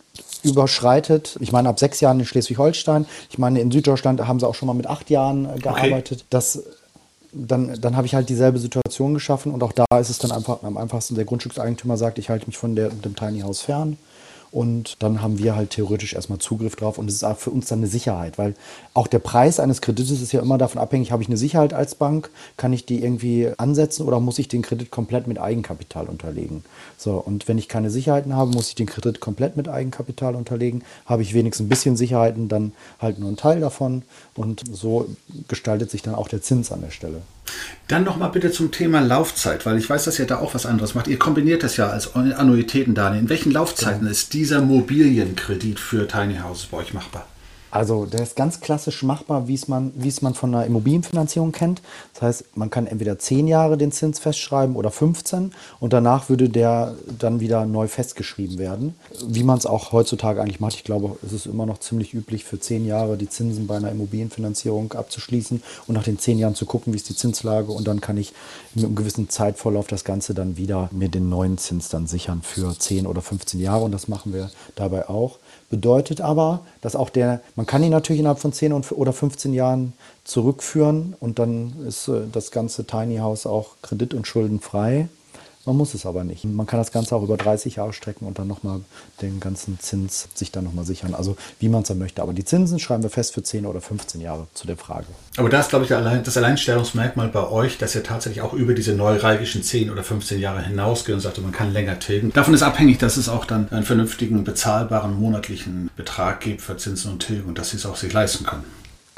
überschreitet. 0.43 1.37
Ich 1.39 1.51
meine, 1.51 1.69
ab 1.69 1.79
sechs 1.79 1.99
Jahren 1.99 2.19
in 2.19 2.25
Schleswig-Holstein. 2.25 3.05
Ich 3.29 3.37
meine, 3.37 3.61
in 3.61 3.69
Süddeutschland 3.69 4.25
haben 4.27 4.39
sie 4.39 4.47
auch 4.47 4.55
schon 4.55 4.65
mal 4.65 4.73
mit 4.73 4.87
acht 4.87 5.11
Jahren 5.11 5.45
äh, 5.45 5.59
gearbeitet. 5.59 6.19
Okay. 6.21 6.27
Das, 6.31 6.63
dann, 7.31 7.79
dann 7.79 7.95
habe 7.95 8.07
ich 8.07 8.15
halt 8.15 8.29
dieselbe 8.29 8.57
Situation 8.57 9.13
geschaffen 9.13 9.53
und 9.53 9.61
auch 9.63 9.71
da 9.71 9.85
ist 9.99 10.09
es 10.09 10.17
dann 10.17 10.31
einfach 10.31 10.63
am 10.63 10.75
einfachsten, 10.77 11.15
der 11.15 11.25
Grundstückseigentümer 11.25 11.97
sagt, 11.97 12.17
ich 12.17 12.29
halte 12.29 12.47
mich 12.47 12.57
von 12.57 12.75
der, 12.75 12.89
dem 12.89 13.15
Tiny 13.15 13.41
House 13.41 13.61
fern. 13.61 13.97
Und 14.51 15.01
dann 15.01 15.21
haben 15.21 15.39
wir 15.39 15.55
halt 15.55 15.69
theoretisch 15.69 16.13
erstmal 16.13 16.39
Zugriff 16.39 16.75
drauf 16.75 16.97
und 16.97 17.09
es 17.09 17.15
ist 17.15 17.23
auch 17.23 17.37
für 17.37 17.51
uns 17.51 17.67
dann 17.67 17.79
eine 17.79 17.87
Sicherheit, 17.87 18.37
weil 18.37 18.53
auch 18.93 19.07
der 19.07 19.19
Preis 19.19 19.61
eines 19.61 19.81
Kredites 19.81 20.21
ist 20.21 20.33
ja 20.33 20.41
immer 20.41 20.57
davon 20.57 20.81
abhängig, 20.81 21.13
habe 21.13 21.23
ich 21.23 21.29
eine 21.29 21.37
Sicherheit 21.37 21.73
als 21.73 21.95
Bank, 21.95 22.29
kann 22.57 22.73
ich 22.73 22.85
die 22.85 23.01
irgendwie 23.01 23.49
ansetzen 23.57 24.05
oder 24.05 24.19
muss 24.19 24.39
ich 24.39 24.49
den 24.49 24.61
Kredit 24.61 24.91
komplett 24.91 25.25
mit 25.25 25.39
Eigenkapital 25.39 26.07
unterlegen? 26.07 26.65
So, 26.97 27.13
und 27.13 27.47
wenn 27.47 27.57
ich 27.57 27.69
keine 27.69 27.89
Sicherheiten 27.89 28.35
habe, 28.35 28.51
muss 28.51 28.67
ich 28.67 28.75
den 28.75 28.87
Kredit 28.87 29.21
komplett 29.21 29.55
mit 29.55 29.69
Eigenkapital 29.69 30.35
unterlegen. 30.35 30.83
Habe 31.05 31.21
ich 31.21 31.33
wenigstens 31.33 31.65
ein 31.65 31.69
bisschen 31.69 31.95
Sicherheiten, 31.95 32.49
dann 32.49 32.73
halt 32.99 33.19
nur 33.19 33.29
einen 33.29 33.37
Teil 33.37 33.61
davon 33.61 34.03
und 34.35 34.63
so 34.69 35.07
gestaltet 35.47 35.91
sich 35.91 36.01
dann 36.01 36.15
auch 36.15 36.27
der 36.27 36.41
Zins 36.41 36.73
an 36.73 36.81
der 36.81 36.91
Stelle. 36.91 37.21
Dann 37.87 38.03
nochmal 38.03 38.31
bitte 38.31 38.51
zum 38.51 38.71
Thema 38.71 39.01
Laufzeit, 39.01 39.65
weil 39.65 39.77
ich 39.77 39.89
weiß, 39.89 40.05
dass 40.05 40.17
ihr 40.17 40.25
da 40.25 40.37
auch 40.37 40.53
was 40.53 40.65
anderes 40.65 40.95
macht. 40.95 41.07
Ihr 41.07 41.19
kombiniert 41.19 41.63
das 41.63 41.75
ja 41.75 41.89
als 41.89 42.15
Annuitätendarlehen. 42.15 43.23
In 43.23 43.29
welchen 43.29 43.51
Laufzeiten 43.51 43.99
genau. 43.99 44.11
ist 44.11 44.33
dieser 44.33 44.61
Mobilienkredit 44.61 45.79
für 45.79 46.07
Tiny 46.07 46.37
Houses 46.37 46.67
bei 46.67 46.77
euch 46.77 46.93
machbar? 46.93 47.27
Also 47.71 48.05
der 48.05 48.21
ist 48.21 48.35
ganz 48.35 48.59
klassisch 48.59 49.01
machbar, 49.01 49.47
wie 49.47 49.53
es 49.53 49.69
man, 49.69 49.93
wie 49.95 50.09
es 50.09 50.21
man 50.21 50.33
von 50.33 50.53
einer 50.53 50.65
Immobilienfinanzierung 50.65 51.53
kennt. 51.53 51.81
Das 52.13 52.21
heißt, 52.21 52.57
man 52.57 52.69
kann 52.69 52.85
entweder 52.85 53.17
10 53.17 53.47
Jahre 53.47 53.77
den 53.77 53.93
Zins 53.93 54.19
festschreiben 54.19 54.75
oder 54.75 54.91
15 54.91 55.53
und 55.79 55.93
danach 55.93 56.27
würde 56.29 56.49
der 56.49 56.95
dann 57.17 57.39
wieder 57.39 57.65
neu 57.65 57.87
festgeschrieben 57.87 58.57
werden. 58.57 58.95
Wie 59.25 59.43
man 59.43 59.57
es 59.57 59.65
auch 59.65 59.93
heutzutage 59.93 60.41
eigentlich 60.41 60.59
macht. 60.59 60.75
Ich 60.75 60.83
glaube, 60.83 61.17
es 61.25 61.31
ist 61.31 61.45
immer 61.45 61.65
noch 61.65 61.79
ziemlich 61.79 62.13
üblich, 62.13 62.43
für 62.43 62.59
10 62.59 62.85
Jahre 62.85 63.17
die 63.17 63.29
Zinsen 63.29 63.67
bei 63.67 63.77
einer 63.77 63.91
Immobilienfinanzierung 63.91 64.91
abzuschließen 64.93 65.63
und 65.87 65.95
nach 65.95 66.03
den 66.03 66.19
10 66.19 66.39
Jahren 66.39 66.55
zu 66.55 66.65
gucken, 66.65 66.91
wie 66.91 66.97
ist 66.97 67.09
die 67.09 67.15
Zinslage 67.15 67.71
und 67.71 67.87
dann 67.87 68.01
kann 68.01 68.17
ich 68.17 68.33
mit 68.75 68.83
einem 68.83 68.95
gewissen 68.95 69.29
Zeitvorlauf 69.29 69.87
das 69.87 70.03
Ganze 70.03 70.33
dann 70.33 70.57
wieder 70.57 70.89
mir 70.91 71.07
den 71.07 71.29
neuen 71.29 71.57
Zins 71.57 71.87
dann 71.87 72.05
sichern 72.05 72.41
für 72.41 72.77
10 72.77 73.07
oder 73.07 73.21
15 73.21 73.61
Jahre 73.61 73.85
und 73.85 73.93
das 73.93 74.09
machen 74.09 74.33
wir 74.33 74.51
dabei 74.75 75.07
auch. 75.07 75.39
Bedeutet 75.71 76.19
aber, 76.19 76.59
dass 76.81 76.97
auch 76.97 77.09
der, 77.09 77.39
man 77.55 77.65
kann 77.65 77.81
ihn 77.81 77.91
natürlich 77.91 78.19
innerhalb 78.19 78.39
von 78.39 78.51
10 78.51 78.73
oder 78.73 79.13
15 79.13 79.53
Jahren 79.53 79.93
zurückführen 80.25 81.15
und 81.21 81.39
dann 81.39 81.73
ist 81.87 82.09
äh, 82.09 82.23
das 82.29 82.51
ganze 82.51 82.85
Tiny 82.85 83.17
House 83.17 83.45
auch 83.45 83.69
kredit- 83.81 84.13
und 84.13 84.27
schuldenfrei. 84.27 85.07
Man 85.65 85.77
muss 85.77 85.93
es 85.93 86.05
aber 86.05 86.23
nicht. 86.23 86.43
Man 86.43 86.65
kann 86.65 86.79
das 86.79 86.91
Ganze 86.91 87.15
auch 87.15 87.21
über 87.21 87.37
30 87.37 87.75
Jahre 87.75 87.93
strecken 87.93 88.25
und 88.25 88.39
dann 88.39 88.47
nochmal 88.47 88.81
den 89.21 89.39
ganzen 89.39 89.79
Zins 89.79 90.27
sich 90.33 90.51
dann 90.51 90.63
nochmal 90.63 90.85
sichern. 90.85 91.13
Also 91.13 91.37
wie 91.59 91.69
man 91.69 91.83
es 91.83 91.89
dann 91.89 91.99
möchte. 91.99 92.21
Aber 92.21 92.33
die 92.33 92.43
Zinsen 92.43 92.79
schreiben 92.79 93.03
wir 93.03 93.11
fest 93.11 93.33
für 93.33 93.43
10 93.43 93.65
oder 93.67 93.79
15 93.79 94.21
Jahre 94.21 94.47
zu 94.53 94.65
der 94.65 94.77
Frage. 94.77 95.05
Aber 95.37 95.49
da 95.49 95.59
ist, 95.59 95.69
glaube 95.69 95.85
ich, 95.85 95.89
das 95.89 96.37
Alleinstellungsmerkmal 96.37 97.27
bei 97.27 97.47
euch, 97.47 97.77
dass 97.77 97.93
ihr 97.93 98.03
tatsächlich 98.03 98.41
auch 98.41 98.53
über 98.53 98.73
diese 98.73 98.93
neuralgischen 98.93 99.61
10 99.61 99.91
oder 99.91 100.03
15 100.03 100.39
Jahre 100.39 100.63
hinausgeht 100.63 101.13
und 101.13 101.21
sagt, 101.21 101.39
man 101.41 101.51
kann 101.51 101.71
länger 101.71 101.99
tilgen. 101.99 102.31
Davon 102.33 102.53
ist 102.53 102.63
abhängig, 102.63 102.97
dass 102.97 103.17
es 103.17 103.29
auch 103.29 103.45
dann 103.45 103.69
einen 103.71 103.85
vernünftigen, 103.85 104.43
bezahlbaren 104.43 105.19
monatlichen 105.19 105.91
Betrag 105.95 106.41
gibt 106.41 106.61
für 106.61 106.77
Zinsen 106.77 107.11
und 107.11 107.19
Tilgung, 107.19 107.53
dass 107.53 107.69
sie 107.69 107.77
es 107.77 107.85
auch 107.85 107.95
sich 107.95 108.11
leisten 108.11 108.45
können. 108.45 108.63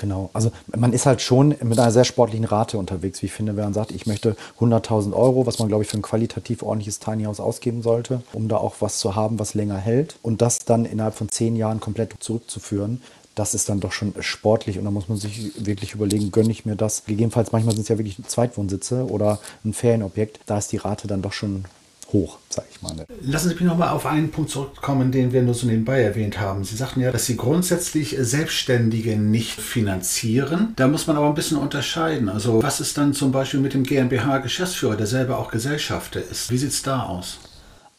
Genau, 0.03 0.29
also 0.33 0.51
man 0.75 0.91
ist 0.91 1.05
halt 1.05 1.21
schon 1.21 1.55
mit 1.63 1.79
einer 1.79 1.89
sehr 1.89 2.03
sportlichen 2.03 2.43
Rate 2.43 2.77
unterwegs, 2.77 3.21
wie 3.21 3.27
ich 3.27 3.31
finde, 3.31 3.55
wenn 3.55 3.63
man 3.63 3.73
sagt, 3.73 3.93
ich 3.93 4.05
möchte 4.05 4.35
100.000 4.59 5.13
Euro, 5.13 5.45
was 5.45 5.59
man, 5.59 5.69
glaube 5.69 5.83
ich, 5.83 5.89
für 5.89 5.95
ein 5.95 6.01
qualitativ 6.01 6.61
ordentliches 6.61 6.99
Tiny 6.99 7.23
House 7.23 7.39
ausgeben 7.39 7.81
sollte, 7.81 8.21
um 8.33 8.49
da 8.49 8.57
auch 8.57 8.75
was 8.81 8.97
zu 8.97 9.15
haben, 9.15 9.39
was 9.39 9.53
länger 9.53 9.77
hält 9.77 10.17
und 10.21 10.41
das 10.41 10.65
dann 10.65 10.83
innerhalb 10.83 11.15
von 11.15 11.29
zehn 11.29 11.55
Jahren 11.55 11.79
komplett 11.79 12.15
zurückzuführen. 12.19 13.01
Das 13.33 13.53
ist 13.53 13.69
dann 13.69 13.79
doch 13.79 13.93
schon 13.93 14.13
sportlich 14.19 14.77
und 14.77 14.83
da 14.83 14.91
muss 14.91 15.07
man 15.07 15.17
sich 15.17 15.53
wirklich 15.65 15.93
überlegen, 15.93 16.31
gönne 16.31 16.51
ich 16.51 16.65
mir 16.65 16.75
das? 16.75 17.05
Gegebenenfalls 17.05 17.53
manchmal 17.53 17.73
sind 17.73 17.83
es 17.83 17.87
ja 17.87 17.97
wirklich 17.97 18.17
Zweitwohnsitze 18.27 19.05
oder 19.09 19.39
ein 19.63 19.71
Ferienobjekt, 19.71 20.41
da 20.47 20.57
ist 20.57 20.73
die 20.73 20.77
Rate 20.77 21.07
dann 21.07 21.21
doch 21.21 21.31
schon 21.31 21.63
hoch, 22.13 22.37
sage 22.49 22.67
ich 22.71 22.81
mal. 22.81 22.93
Lassen 23.21 23.49
Sie 23.49 23.55
mich 23.55 23.63
nochmal 23.63 23.89
auf 23.89 24.05
einen 24.05 24.31
Punkt 24.31 24.51
zurückkommen, 24.51 25.11
den 25.11 25.33
wir 25.33 25.41
nur 25.41 25.55
so 25.55 25.67
nebenbei 25.67 26.01
erwähnt 26.01 26.39
haben. 26.39 26.63
Sie 26.63 26.75
sagten 26.75 27.01
ja, 27.01 27.11
dass 27.11 27.25
Sie 27.25 27.35
grundsätzlich 27.35 28.15
Selbstständige 28.19 29.17
nicht 29.17 29.59
finanzieren. 29.59 30.73
Da 30.75 30.87
muss 30.87 31.07
man 31.07 31.17
aber 31.17 31.27
ein 31.27 31.33
bisschen 31.33 31.57
unterscheiden. 31.57 32.29
Also 32.29 32.63
was 32.63 32.79
ist 32.79 32.97
dann 32.97 33.13
zum 33.13 33.31
Beispiel 33.31 33.59
mit 33.59 33.73
dem 33.73 33.83
GmbH-Geschäftsführer, 33.83 34.95
der 34.95 35.07
selber 35.07 35.39
auch 35.39 35.51
Gesellschafter 35.51 36.21
ist? 36.21 36.51
Wie 36.51 36.57
sieht 36.57 36.71
es 36.71 36.83
da 36.83 37.03
aus? 37.03 37.39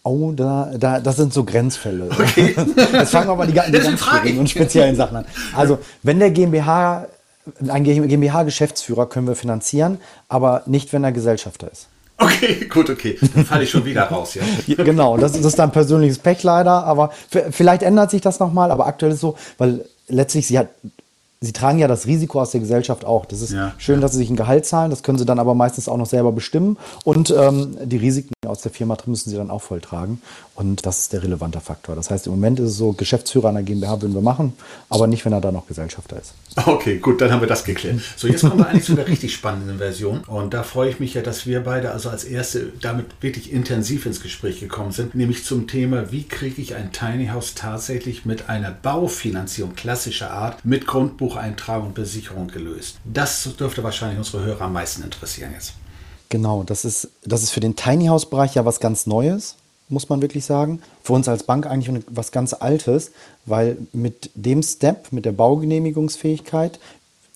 Oh, 0.04 0.32
da, 0.32 0.70
da, 0.78 1.00
das 1.00 1.16
sind 1.16 1.32
so 1.32 1.44
Grenzfälle. 1.44 2.08
Okay. 2.10 2.54
Jetzt 2.92 3.10
fangen 3.10 3.26
wir 3.28 3.36
mal 3.36 3.46
die, 3.46 3.52
die 3.66 3.72
ganz 3.72 4.00
schwierigen 4.00 4.38
und 4.38 4.50
speziellen 4.50 4.96
Sachen 4.96 5.16
an. 5.16 5.24
Also, 5.56 5.78
wenn 6.02 6.18
der 6.18 6.30
GmbH, 6.30 7.08
ein 7.68 7.84
GmbH-Geschäftsführer 7.84 9.08
können 9.08 9.26
wir 9.26 9.34
finanzieren, 9.34 9.98
aber 10.28 10.62
nicht, 10.66 10.92
wenn 10.92 11.04
er 11.04 11.12
Gesellschafter 11.12 11.72
ist. 11.72 11.88
Okay, 12.18 12.66
gut, 12.72 12.90
okay. 12.90 13.18
Dann 13.34 13.44
falle 13.44 13.64
ich 13.64 13.70
schon 13.70 13.84
wieder 13.84 14.04
raus, 14.04 14.34
ja. 14.34 14.42
genau, 14.84 15.16
das, 15.16 15.32
das 15.32 15.44
ist 15.44 15.58
dann 15.58 15.72
persönliches 15.72 16.18
Pech 16.18 16.42
leider, 16.42 16.84
aber 16.84 17.10
vielleicht 17.50 17.82
ändert 17.82 18.10
sich 18.10 18.20
das 18.20 18.38
nochmal, 18.38 18.70
aber 18.70 18.86
aktuell 18.86 19.12
ist 19.12 19.16
es 19.16 19.20
so, 19.20 19.36
weil 19.58 19.84
letztlich 20.08 20.46
sie 20.46 20.58
hat 20.58 20.68
sie 21.44 21.52
tragen 21.52 21.78
ja 21.78 21.88
das 21.88 22.06
Risiko 22.06 22.40
aus 22.40 22.50
der 22.50 22.60
Gesellschaft 22.60 23.04
auch. 23.04 23.26
Das 23.26 23.42
ist 23.42 23.52
ja, 23.52 23.74
schön, 23.78 23.96
ja. 23.96 24.00
dass 24.00 24.12
sie 24.12 24.18
sich 24.18 24.30
ein 24.30 24.36
Gehalt 24.36 24.66
zahlen, 24.66 24.90
das 24.90 25.02
können 25.02 25.18
sie 25.18 25.26
dann 25.26 25.38
aber 25.38 25.54
meistens 25.54 25.88
auch 25.88 25.96
noch 25.96 26.06
selber 26.06 26.32
bestimmen. 26.32 26.78
Und 27.04 27.30
ähm, 27.30 27.76
die 27.84 27.96
Risiken 27.96 28.32
aus 28.46 28.62
der 28.62 28.72
Firma 28.72 28.96
müssen 29.06 29.30
sie 29.30 29.36
dann 29.36 29.50
auch 29.50 29.62
voll 29.62 29.80
tragen. 29.80 30.20
Und 30.54 30.86
das 30.86 31.00
ist 31.00 31.12
der 31.12 31.22
relevante 31.22 31.60
Faktor. 31.60 31.96
Das 31.96 32.10
heißt, 32.10 32.26
im 32.26 32.32
Moment 32.32 32.60
ist 32.60 32.70
es 32.70 32.76
so, 32.76 32.92
Geschäftsführer 32.92 33.48
einer 33.48 33.62
GmbH 33.62 34.02
würden 34.02 34.14
wir 34.14 34.20
machen, 34.20 34.52
aber 34.88 35.06
nicht, 35.06 35.24
wenn 35.24 35.32
er 35.32 35.40
da 35.40 35.50
noch 35.50 35.66
Gesellschafter 35.66 36.16
ist. 36.18 36.34
Okay, 36.66 36.98
gut, 36.98 37.20
dann 37.20 37.32
haben 37.32 37.40
wir 37.40 37.48
das 37.48 37.64
geklärt. 37.64 38.00
So, 38.16 38.28
jetzt 38.28 38.42
kommen 38.42 38.58
wir 38.58 38.68
eigentlich 38.68 38.84
zu 38.84 38.94
der 38.94 39.08
richtig 39.08 39.34
spannenden 39.34 39.78
Version. 39.78 40.20
Und 40.20 40.54
da 40.54 40.62
freue 40.62 40.90
ich 40.90 41.00
mich 41.00 41.14
ja, 41.14 41.22
dass 41.22 41.46
wir 41.46 41.64
beide 41.64 41.90
also 41.90 42.08
als 42.08 42.22
Erste 42.22 42.72
damit 42.80 43.06
wirklich 43.20 43.52
intensiv 43.52 44.06
ins 44.06 44.20
Gespräch 44.20 44.60
gekommen 44.60 44.92
sind, 44.92 45.14
nämlich 45.16 45.44
zum 45.44 45.66
Thema, 45.66 46.12
wie 46.12 46.22
kriege 46.22 46.62
ich 46.62 46.76
ein 46.76 46.92
Tiny 46.92 47.28
House 47.28 47.54
tatsächlich 47.54 48.24
mit 48.24 48.48
einer 48.48 48.70
Baufinanzierung 48.70 49.74
klassischer 49.74 50.30
Art 50.30 50.64
mit 50.64 50.86
Grundbucheintragung 50.86 51.88
und 51.88 51.94
Besicherung 51.94 52.48
gelöst. 52.48 52.98
Das 53.04 53.48
dürfte 53.58 53.82
wahrscheinlich 53.82 54.18
unsere 54.18 54.44
Hörer 54.44 54.62
am 54.62 54.74
meisten 54.74 55.02
interessieren 55.02 55.52
jetzt. 55.52 55.74
Genau, 56.34 56.64
das 56.64 56.84
ist, 56.84 57.10
das 57.24 57.44
ist 57.44 57.52
für 57.52 57.60
den 57.60 57.76
Tiny 57.76 58.06
House-Bereich 58.06 58.56
ja 58.56 58.64
was 58.64 58.80
ganz 58.80 59.06
Neues 59.06 59.54
muss 59.88 60.08
man 60.08 60.20
wirklich 60.20 60.44
sagen. 60.44 60.82
Für 61.04 61.12
uns 61.12 61.28
als 61.28 61.44
Bank 61.44 61.64
eigentlich 61.64 62.04
was 62.08 62.32
ganz 62.32 62.54
Altes, 62.54 63.12
weil 63.46 63.76
mit 63.92 64.30
dem 64.34 64.60
Step, 64.64 65.12
mit 65.12 65.26
der 65.26 65.30
Baugenehmigungsfähigkeit, 65.30 66.80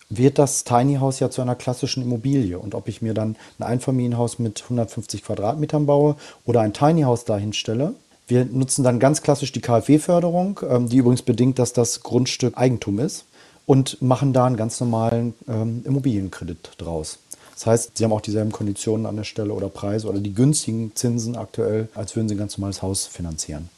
wird 0.08 0.40
das 0.40 0.64
Tiny 0.64 0.96
House 0.96 1.20
ja 1.20 1.30
zu 1.30 1.42
einer 1.42 1.54
klassischen 1.54 2.02
Immobilie. 2.02 2.58
Und 2.58 2.74
ob 2.74 2.88
ich 2.88 3.00
mir 3.00 3.14
dann 3.14 3.36
ein 3.60 3.62
Einfamilienhaus 3.62 4.40
mit 4.40 4.64
150 4.64 5.22
Quadratmetern 5.22 5.86
baue 5.86 6.16
oder 6.44 6.62
ein 6.62 6.72
Tiny 6.72 7.02
House 7.02 7.24
dahin 7.24 7.52
stelle, 7.52 7.94
wir 8.26 8.46
nutzen 8.46 8.82
dann 8.82 8.98
ganz 8.98 9.22
klassisch 9.22 9.52
die 9.52 9.60
KfW-Förderung, 9.60 10.58
ähm, 10.68 10.88
die 10.88 10.96
übrigens 10.96 11.22
bedingt, 11.22 11.60
dass 11.60 11.72
das 11.72 12.02
Grundstück 12.02 12.58
Eigentum 12.58 12.98
ist, 12.98 13.26
und 13.68 14.00
machen 14.00 14.32
da 14.32 14.46
einen 14.46 14.56
ganz 14.56 14.80
normalen 14.80 15.34
ähm, 15.46 15.82
Immobilienkredit 15.84 16.70
draus. 16.78 17.18
Das 17.58 17.66
heißt, 17.66 17.98
sie 17.98 18.04
haben 18.04 18.12
auch 18.12 18.20
dieselben 18.20 18.52
Konditionen 18.52 19.04
an 19.04 19.16
der 19.16 19.24
Stelle 19.24 19.52
oder 19.52 19.68
Preise 19.68 20.06
oder 20.06 20.20
die 20.20 20.32
günstigen 20.32 20.94
Zinsen 20.94 21.34
aktuell, 21.34 21.88
als 21.92 22.14
würden 22.14 22.28
sie 22.28 22.36
ein 22.36 22.38
ganz 22.38 22.56
normales 22.56 22.82
Haus 22.82 23.08
finanzieren. 23.08 23.68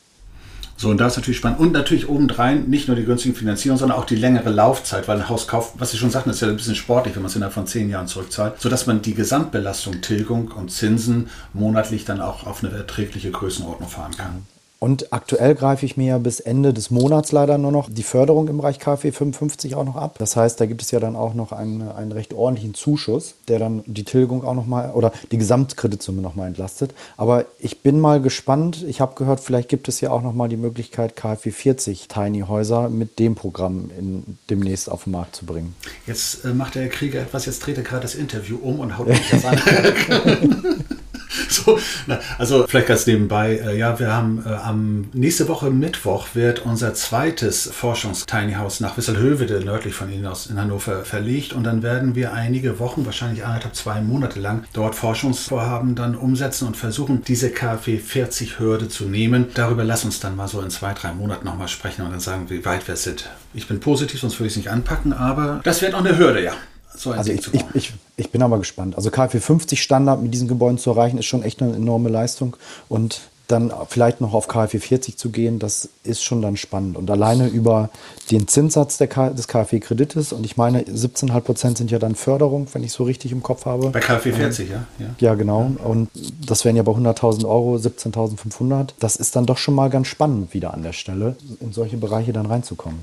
So, 0.77 0.91
und 0.91 0.99
da 0.99 1.07
ist 1.07 1.17
natürlich 1.17 1.39
spannend. 1.39 1.61
Und 1.61 1.73
natürlich 1.73 2.07
obendrein 2.07 2.69
nicht 2.69 2.89
nur 2.89 2.97
die 2.97 3.05
günstigen 3.05 3.35
Finanzierungen, 3.35 3.79
sondern 3.79 3.97
auch 3.97 4.05
die 4.05 4.17
längere 4.17 4.51
Laufzeit, 4.51 5.09
weil 5.09 5.17
ein 5.17 5.31
Haus 5.31 5.49
kauft, 5.49 5.75
was 5.79 5.93
Sie 5.93 5.97
schon 5.97 6.11
sagten, 6.11 6.29
ist 6.29 6.43
ja 6.43 6.49
ein 6.49 6.57
bisschen 6.57 6.75
sportlich, 6.75 7.15
wenn 7.15 7.23
man 7.23 7.31
es 7.31 7.37
innerhalb 7.37 7.55
von 7.55 7.67
zehn 7.67 7.89
Jahren 7.89 8.07
zurückzahlt, 8.07 8.61
sodass 8.61 8.87
man 8.87 9.01
die 9.01 9.15
Gesamtbelastung 9.15 10.03
Tilgung 10.03 10.49
und 10.49 10.71
Zinsen 10.71 11.31
monatlich 11.55 12.05
dann 12.05 12.21
auch 12.21 12.47
auf 12.47 12.63
eine 12.63 12.75
erträgliche 12.75 13.31
Größenordnung 13.31 13.89
fahren 13.89 14.15
kann. 14.15 14.47
Und 14.83 15.13
aktuell 15.13 15.55
greife 15.55 15.85
ich 15.85 15.99
mir 15.99 16.07
ja 16.07 16.19
bis 16.19 16.41
Ende 16.41 16.73
des 16.73 16.91
Monats 16.91 17.33
leider 17.33 17.59
nur 17.59 17.71
noch 17.71 17.91
die 17.91 18.03
Förderung 18.03 18.49
im 18.49 18.57
Bereich 18.57 18.79
KfW 18.79 19.13
55 19.13 19.75
auch 19.75 19.85
noch 19.85 19.97
ab. 19.97 20.17
Das 20.19 20.37
heißt, 20.37 20.59
da 20.59 20.65
gibt 20.65 20.81
es 20.81 20.91
ja 20.91 20.99
dann 20.99 21.17
auch 21.17 21.35
noch 21.35 21.53
einen, 21.53 21.83
einen 21.83 22.13
recht 22.13 22.33
ordentlichen 22.33 22.73
Zuschuss, 22.73 23.35
der 23.47 23.59
dann 23.59 23.83
die 23.85 24.05
Tilgung 24.05 24.43
auch 24.43 24.55
nochmal 24.55 24.93
oder 24.93 25.13
die 25.33 25.37
Gesamtkreditsumme 25.37 26.23
nochmal 26.23 26.49
entlastet. 26.49 26.95
Aber 27.19 27.45
ich 27.59 27.83
bin 27.83 28.01
mal 28.01 28.23
gespannt. 28.23 28.83
Ich 28.89 29.03
habe 29.03 29.17
gehört, 29.17 29.41
vielleicht 29.41 29.69
gibt 29.69 29.87
es 29.89 30.01
ja 30.01 30.13
auch 30.13 30.23
nochmal 30.23 30.49
die 30.49 30.57
Möglichkeit, 30.57 31.15
KfW 31.15 31.51
40 31.51 32.09
Tiny 32.09 32.41
Häuser 32.49 32.89
mit 32.89 33.19
dem 33.19 33.35
Programm 33.35 33.91
in, 33.99 34.39
demnächst 34.49 34.91
auf 34.91 35.05
den 35.05 35.11
Markt 35.11 35.37
zu 35.37 35.45
bringen. 35.45 35.77
Jetzt 36.07 36.47
äh, 36.47 36.55
macht 36.55 36.75
der 36.75 36.89
Krieger 36.89 37.21
etwas, 37.21 37.45
jetzt 37.45 37.59
dreht 37.67 37.77
er 37.77 37.85
gerade 37.85 38.03
das 38.03 38.15
Interview 38.15 38.57
um 38.57 38.81
und 38.81 38.97
haut 38.97 39.09
mich 39.09 39.29
das 39.31 39.45
an. 39.45 39.61
so, 41.49 41.79
na, 42.07 42.21
also 42.39 42.67
vielleicht 42.67 42.89
ganz 42.89 43.07
nebenbei, 43.07 43.57
äh, 43.57 43.79
ja, 43.79 43.99
wir 43.99 44.13
haben 44.13 44.43
äh, 44.45 44.51
am 44.51 45.09
nächste 45.13 45.49
Woche 45.49 45.71
Mittwoch 45.71 46.29
wird 46.35 46.61
unser 46.61 46.95
zweites 46.95 47.71
Forschungstiny 47.73 48.55
House 48.55 48.81
nach 48.81 48.97
Wisselhövede 48.97 49.61
nördlich 49.65 49.95
von 49.95 50.13
Ihnen 50.13 50.27
aus 50.27 50.47
in 50.47 50.59
Hannover 50.59 51.05
verlegt 51.05 51.53
und 51.53 51.65
dann 51.65 51.83
werden 51.83 52.15
wir 52.15 52.33
einige 52.33 52.79
Wochen, 52.79 53.07
wahrscheinlich 53.07 53.45
anderthalb, 53.45 53.75
zwei 53.75 54.01
Monate 54.01 54.41
lang 54.41 54.65
dort 54.73 54.95
Forschungsvorhaben 54.95 55.95
dann 55.95 56.17
umsetzen 56.17 56.67
und 56.67 56.77
versuchen, 56.77 57.23
diese 57.25 57.51
KfW 57.51 57.99
40 57.99 58.59
Hürde 58.59 58.89
zu 58.89 59.05
nehmen. 59.05 59.47
Darüber 59.55 59.85
lass 59.85 60.05
uns 60.05 60.21
dann 60.21 60.37
mal 60.37 60.49
so 60.49 60.61
in 60.61 60.71
zwei, 60.71 60.95
drei 60.95 61.13
Monaten 61.13 61.45
nochmal 61.45 61.69
sprechen 61.69 62.03
und 62.03 62.11
dann 62.11 62.21
sagen, 62.21 62.51
wie 62.51 62.65
weit 62.65 62.89
wir 62.89 62.97
sind. 62.97 63.31
Ich 63.55 63.69
bin 63.69 63.81
positiv, 63.81 64.21
sonst 64.21 64.39
würde 64.39 64.47
ich 64.49 64.52
es 64.52 64.57
nicht 64.57 64.71
anpacken, 64.71 65.13
aber 65.13 65.61
das 65.65 65.83
wird 65.83 65.95
auch 65.95 66.00
eine 66.00 66.19
Hürde, 66.19 66.43
ja 66.43 66.54
so 67.00 67.13
also 67.13 67.33
ich, 67.33 67.54
ich, 67.54 67.65
ich, 67.75 67.93
ich, 68.21 68.30
bin 68.30 68.43
aber 68.43 68.59
gespannt. 68.59 68.97
Also 68.97 69.11
KfW 69.11 69.41
50 69.41 69.83
Standard 69.83 70.23
mit 70.23 70.33
diesen 70.33 70.49
Gebäuden 70.49 70.78
zu 70.78 70.91
erreichen, 70.91 71.19
ist 71.19 71.26
schon 71.26 71.43
echt 71.43 71.63
eine 71.63 71.75
enorme 71.75 72.09
Leistung. 72.09 72.56
Und 72.89 73.21
dann 73.50 73.73
vielleicht 73.89 74.21
noch 74.21 74.33
auf 74.33 74.49
KfW 74.49 74.78
40 74.78 75.17
zu 75.17 75.30
gehen, 75.30 75.59
das 75.59 75.89
ist 76.04 76.23
schon 76.23 76.41
dann 76.43 76.56
spannend. 76.56 76.97
Und 76.97 77.11
alleine 77.11 77.49
über 77.49 77.91
den 78.30 78.47
Zinssatz 78.47 78.97
des 78.99 79.49
KfW-Kredites, 79.49 80.33
und 80.33 80.45
ich 80.45 80.56
meine, 80.56 80.83
17,5 80.83 81.41
Prozent 81.41 81.78
sind 81.78 81.91
ja 81.91 81.99
dann 81.99 82.15
Förderung, 82.15 82.69
wenn 82.73 82.85
ich 82.85 82.93
so 82.93 83.04
richtig 83.04 83.33
im 83.33 83.43
Kopf 83.43 83.67
habe. 83.67 83.91
Bei 83.91 84.00
KfW 84.00 84.33
40, 84.33 84.71
ähm, 84.71 84.76
ja, 84.99 85.04
ja. 85.04 85.15
Ja, 85.19 85.35
genau. 85.35 85.73
Und 85.83 86.11
das 86.47 86.65
wären 86.65 86.76
ja 86.76 86.83
bei 86.83 86.93
100.000 86.93 87.45
Euro 87.45 87.76
17.500. 87.76 88.91
Das 88.99 89.17
ist 89.17 89.35
dann 89.37 89.47
doch 89.47 89.59
schon 89.59 89.75
mal 89.75 89.91
ganz 89.91 90.06
spannend 90.06 90.54
wieder 90.54 90.75
an 90.75 90.83
der 90.83 90.93
Stelle, 90.93 91.37
in 91.61 91.73
solche 91.73 91.97
Bereiche 91.97 92.33
dann 92.33 92.47
reinzukommen 92.47 93.00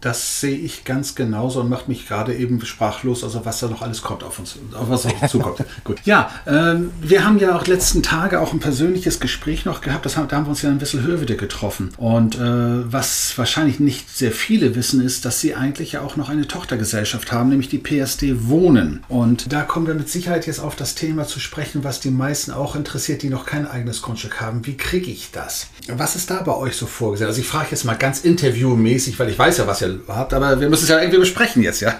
das 0.00 0.40
sehe 0.40 0.56
ich 0.56 0.84
ganz 0.84 1.14
genauso 1.14 1.60
und 1.60 1.68
macht 1.68 1.88
mich 1.88 2.06
gerade 2.06 2.34
eben 2.34 2.64
sprachlos, 2.64 3.24
also 3.24 3.44
was 3.44 3.60
da 3.60 3.68
noch 3.68 3.82
alles 3.82 4.02
kommt 4.02 4.22
auf 4.22 4.38
uns, 4.38 4.56
auf 4.74 4.88
was 4.88 5.06
auf 5.06 5.22
uns 5.22 5.30
zukommt. 5.32 5.64
Gut. 5.84 5.98
Ja, 6.04 6.30
ähm, 6.46 6.92
wir 7.00 7.24
haben 7.24 7.38
ja 7.38 7.56
auch 7.56 7.66
letzten 7.66 8.02
Tage 8.02 8.40
auch 8.40 8.52
ein 8.52 8.60
persönliches 8.60 9.18
Gespräch 9.18 9.64
noch 9.64 9.80
gehabt, 9.80 10.06
das 10.06 10.16
haben, 10.16 10.28
da 10.28 10.36
haben 10.36 10.46
wir 10.46 10.50
uns 10.50 10.62
ja 10.62 10.70
in 10.70 10.80
Wisselhövede 10.80 11.36
getroffen. 11.36 11.90
Und 11.96 12.36
äh, 12.36 12.38
was 12.40 13.36
wahrscheinlich 13.36 13.80
nicht 13.80 14.08
sehr 14.10 14.32
viele 14.32 14.74
wissen, 14.76 15.04
ist, 15.04 15.24
dass 15.24 15.40
sie 15.40 15.54
eigentlich 15.54 15.92
ja 15.92 16.02
auch 16.02 16.16
noch 16.16 16.28
eine 16.28 16.46
Tochtergesellschaft 16.46 17.32
haben, 17.32 17.48
nämlich 17.48 17.68
die 17.68 17.78
PSD 17.78 18.48
Wohnen. 18.48 19.04
Und 19.08 19.52
da 19.52 19.62
kommen 19.62 19.86
wir 19.86 19.94
mit 19.94 20.08
Sicherheit 20.08 20.46
jetzt 20.46 20.60
auf 20.60 20.76
das 20.76 20.94
Thema 20.94 21.26
zu 21.26 21.40
sprechen, 21.40 21.82
was 21.82 22.00
die 22.00 22.10
meisten 22.10 22.52
auch 22.52 22.76
interessiert, 22.76 23.22
die 23.22 23.30
noch 23.30 23.46
kein 23.46 23.66
eigenes 23.66 24.02
Grundstück 24.02 24.40
haben. 24.40 24.64
Wie 24.66 24.76
kriege 24.76 25.10
ich 25.10 25.30
das? 25.32 25.68
Was 25.88 26.14
ist 26.14 26.30
da 26.30 26.42
bei 26.42 26.54
euch 26.54 26.76
so 26.76 26.86
vorgesehen? 26.86 27.26
Also 27.26 27.40
ich 27.40 27.48
frage 27.48 27.68
jetzt 27.70 27.84
mal 27.84 27.94
ganz 27.94 28.20
interviewmäßig, 28.20 29.18
weil 29.18 29.28
ich 29.28 29.38
weiß 29.38 29.58
ja, 29.58 29.66
was 29.66 29.80
ihr 29.88 30.00
habt, 30.08 30.32
aber 30.34 30.60
wir 30.60 30.68
müssen 30.68 30.84
es 30.84 30.88
ja 30.88 31.00
irgendwie 31.00 31.18
besprechen 31.18 31.62
jetzt, 31.62 31.80
ja. 31.80 31.96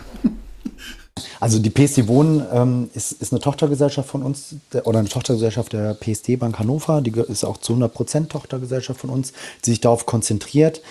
Also 1.40 1.59
die 1.59 1.70
PSD 1.70 2.09
Wohnen 2.09 2.44
ähm, 2.53 2.90
ist, 2.94 3.12
ist, 3.12 3.33
eine 3.33 3.40
Tochtergesellschaft 3.40 4.09
von 4.09 4.22
uns 4.22 4.57
der, 4.72 4.87
oder 4.87 4.98
eine 4.98 5.09
Tochtergesellschaft 5.09 5.72
der 5.72 5.94
PSD 5.94 6.37
Bank 6.37 6.59
Hannover. 6.59 7.01
Die 7.01 7.12
ist 7.12 7.44
auch 7.44 7.59
zu 7.59 7.74
100 7.74 7.92
Prozent 7.92 8.31
Tochtergesellschaft 8.31 9.01
von 9.01 9.11
uns, 9.11 9.33
die 9.64 9.70
sich 9.70 9.81
darauf 9.81 10.07
konzentriert, 10.07 10.83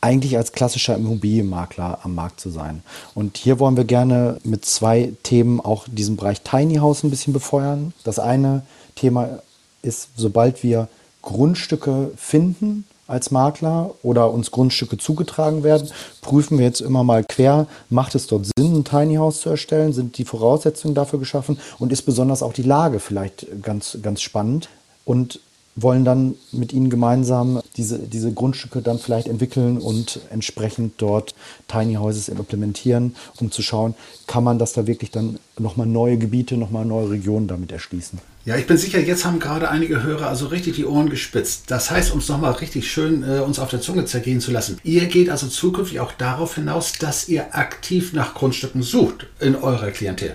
eigentlich 0.00 0.36
als 0.36 0.52
klassischer 0.52 0.96
Immobilienmakler 0.96 2.00
am 2.02 2.14
Markt 2.14 2.40
zu 2.40 2.50
sein. 2.50 2.82
Und 3.14 3.36
hier 3.36 3.60
wollen 3.60 3.76
wir 3.76 3.84
gerne 3.84 4.38
mit 4.44 4.64
zwei 4.64 5.12
Themen 5.22 5.60
auch 5.60 5.86
diesen 5.88 6.16
Bereich 6.16 6.40
Tiny 6.40 6.76
House 6.76 7.04
ein 7.04 7.10
bisschen 7.10 7.32
befeuern. 7.32 7.92
Das 8.02 8.18
eine 8.18 8.62
Thema 8.96 9.40
ist, 9.82 10.08
sobald 10.16 10.62
wir 10.62 10.88
Grundstücke 11.22 12.10
finden, 12.16 12.84
als 13.06 13.30
Makler 13.30 13.94
oder 14.02 14.30
uns 14.30 14.50
Grundstücke 14.50 14.98
zugetragen 14.98 15.62
werden, 15.62 15.90
prüfen 16.20 16.58
wir 16.58 16.64
jetzt 16.64 16.80
immer 16.80 17.04
mal 17.04 17.24
quer, 17.24 17.66
macht 17.90 18.14
es 18.14 18.26
dort 18.26 18.46
Sinn, 18.56 18.76
ein 18.76 18.84
Tiny 18.84 19.16
House 19.16 19.40
zu 19.40 19.50
erstellen? 19.50 19.92
Sind 19.92 20.18
die 20.18 20.24
Voraussetzungen 20.24 20.94
dafür 20.94 21.18
geschaffen? 21.18 21.58
Und 21.78 21.92
ist 21.92 22.02
besonders 22.02 22.42
auch 22.42 22.52
die 22.52 22.62
Lage 22.62 23.00
vielleicht 23.00 23.46
ganz, 23.62 23.98
ganz 24.02 24.22
spannend? 24.22 24.68
Und 25.04 25.40
wollen 25.74 26.04
dann 26.04 26.34
mit 26.52 26.72
ihnen 26.72 26.90
gemeinsam 26.90 27.60
diese, 27.76 27.98
diese 27.98 28.32
Grundstücke 28.32 28.82
dann 28.82 28.98
vielleicht 28.98 29.26
entwickeln 29.26 29.78
und 29.78 30.20
entsprechend 30.30 30.94
dort 30.98 31.34
Tiny 31.66 31.94
Houses 31.94 32.28
implementieren, 32.28 33.16
um 33.40 33.50
zu 33.50 33.62
schauen, 33.62 33.94
kann 34.26 34.44
man 34.44 34.58
das 34.58 34.74
da 34.74 34.86
wirklich 34.86 35.10
dann 35.10 35.38
nochmal 35.58 35.86
neue 35.86 36.18
Gebiete, 36.18 36.56
nochmal 36.56 36.84
neue 36.84 37.10
Regionen 37.10 37.48
damit 37.48 37.72
erschließen. 37.72 38.18
Ja, 38.44 38.56
ich 38.56 38.66
bin 38.66 38.76
sicher, 38.76 38.98
jetzt 38.98 39.24
haben 39.24 39.38
gerade 39.38 39.70
einige 39.70 40.02
Hörer 40.02 40.26
also 40.26 40.46
richtig 40.46 40.74
die 40.74 40.84
Ohren 40.84 41.08
gespitzt. 41.08 41.66
Das 41.68 41.92
heißt, 41.92 42.12
um 42.12 42.18
es 42.18 42.28
nochmal 42.28 42.50
richtig 42.50 42.90
schön 42.90 43.22
äh, 43.22 43.38
uns 43.38 43.60
auf 43.60 43.70
der 43.70 43.80
Zunge 43.80 44.04
zergehen 44.04 44.40
zu 44.40 44.50
lassen. 44.50 44.80
Ihr 44.82 45.06
geht 45.06 45.30
also 45.30 45.46
zukünftig 45.46 46.00
auch 46.00 46.10
darauf 46.10 46.56
hinaus, 46.56 46.94
dass 46.98 47.28
ihr 47.28 47.54
aktiv 47.54 48.12
nach 48.14 48.34
Grundstücken 48.34 48.82
sucht 48.82 49.28
in 49.38 49.54
eurer 49.54 49.92
Klientel. 49.92 50.34